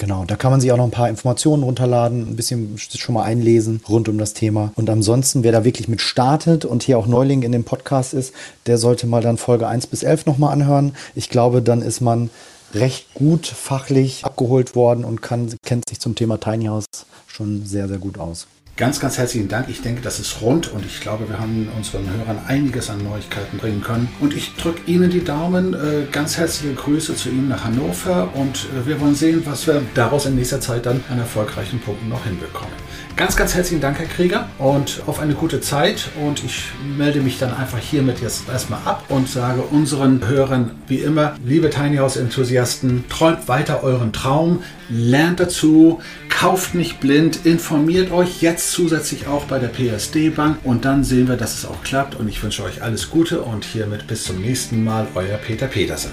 Genau, 0.00 0.24
da 0.24 0.36
kann 0.36 0.52
man 0.52 0.60
sich 0.60 0.70
auch 0.70 0.76
noch 0.76 0.84
ein 0.84 0.92
paar 0.92 1.08
Informationen 1.08 1.64
runterladen, 1.64 2.28
ein 2.28 2.36
bisschen 2.36 2.78
schon 2.78 3.14
mal 3.16 3.24
einlesen 3.24 3.80
rund 3.88 4.08
um 4.08 4.16
das 4.16 4.32
Thema. 4.32 4.70
Und 4.76 4.88
ansonsten, 4.88 5.42
wer 5.42 5.50
da 5.50 5.64
wirklich 5.64 5.88
mit 5.88 6.00
startet 6.00 6.64
und 6.64 6.84
hier 6.84 6.98
auch 6.98 7.08
Neuling 7.08 7.42
in 7.42 7.50
dem 7.50 7.64
Podcast 7.64 8.14
ist, 8.14 8.32
der 8.66 8.78
sollte 8.78 9.08
mal 9.08 9.22
dann 9.22 9.38
Folge 9.38 9.66
1 9.66 9.88
bis 9.88 10.04
11 10.04 10.26
nochmal 10.26 10.52
anhören. 10.52 10.94
Ich 11.16 11.30
glaube, 11.30 11.62
dann 11.62 11.82
ist 11.82 12.00
man 12.00 12.30
recht 12.74 13.12
gut 13.14 13.48
fachlich 13.48 14.24
abgeholt 14.24 14.76
worden 14.76 15.04
und 15.04 15.20
kann, 15.20 15.52
kennt 15.64 15.88
sich 15.88 15.98
zum 15.98 16.14
Thema 16.14 16.38
Tiny 16.38 16.66
House 16.66 16.86
schon 17.26 17.66
sehr, 17.66 17.88
sehr 17.88 17.98
gut 17.98 18.18
aus. 18.18 18.46
Ganz, 18.78 19.00
ganz 19.00 19.18
herzlichen 19.18 19.48
Dank. 19.48 19.68
Ich 19.68 19.82
denke, 19.82 20.02
das 20.02 20.20
ist 20.20 20.40
rund 20.40 20.72
und 20.72 20.86
ich 20.86 21.00
glaube, 21.00 21.28
wir 21.28 21.40
haben 21.40 21.68
unseren 21.76 22.08
Hörern 22.08 22.38
einiges 22.46 22.90
an 22.90 23.02
Neuigkeiten 23.02 23.58
bringen 23.58 23.82
können. 23.82 24.08
Und 24.20 24.34
ich 24.36 24.54
drücke 24.54 24.88
Ihnen 24.88 25.10
die 25.10 25.24
Daumen. 25.24 25.74
Äh, 25.74 26.06
ganz 26.12 26.36
herzliche 26.36 26.74
Grüße 26.74 27.16
zu 27.16 27.28
Ihnen 27.28 27.48
nach 27.48 27.64
Hannover 27.64 28.30
und 28.34 28.68
äh, 28.80 28.86
wir 28.86 29.00
wollen 29.00 29.16
sehen, 29.16 29.42
was 29.46 29.66
wir 29.66 29.82
daraus 29.94 30.26
in 30.26 30.36
nächster 30.36 30.60
Zeit 30.60 30.86
dann 30.86 31.02
an 31.10 31.18
erfolgreichen 31.18 31.80
Punkten 31.80 32.08
noch 32.08 32.22
hinbekommen. 32.22 32.72
Ganz, 33.18 33.34
ganz 33.34 33.56
herzlichen 33.56 33.80
Dank, 33.80 33.98
Herr 33.98 34.06
Krieger, 34.06 34.48
und 34.60 35.02
auf 35.08 35.18
eine 35.18 35.34
gute 35.34 35.60
Zeit. 35.60 36.08
Und 36.24 36.44
ich 36.44 36.66
melde 36.96 37.20
mich 37.20 37.40
dann 37.40 37.52
einfach 37.52 37.80
hiermit 37.80 38.20
jetzt 38.20 38.48
erstmal 38.48 38.78
ab 38.84 39.06
und 39.08 39.28
sage 39.28 39.62
unseren 39.62 40.24
Hörern 40.28 40.70
wie 40.86 40.98
immer, 40.98 41.34
liebe 41.44 41.68
Tiny 41.68 41.96
House 41.96 42.16
Enthusiasten, 42.16 43.06
träumt 43.08 43.48
weiter 43.48 43.82
euren 43.82 44.12
Traum, 44.12 44.62
lernt 44.88 45.40
dazu, 45.40 46.00
kauft 46.28 46.76
nicht 46.76 47.00
blind, 47.00 47.44
informiert 47.44 48.12
euch 48.12 48.40
jetzt 48.40 48.70
zusätzlich 48.70 49.26
auch 49.26 49.46
bei 49.46 49.58
der 49.58 49.66
PSD 49.66 50.30
Bank 50.30 50.58
und 50.62 50.84
dann 50.84 51.02
sehen 51.02 51.26
wir, 51.26 51.36
dass 51.36 51.58
es 51.58 51.66
auch 51.66 51.82
klappt. 51.82 52.14
Und 52.14 52.28
ich 52.28 52.40
wünsche 52.44 52.62
euch 52.62 52.82
alles 52.82 53.10
Gute 53.10 53.42
und 53.42 53.64
hiermit 53.64 54.06
bis 54.06 54.22
zum 54.22 54.40
nächsten 54.40 54.84
Mal, 54.84 55.08
euer 55.16 55.38
Peter 55.38 55.66
Petersen. 55.66 56.12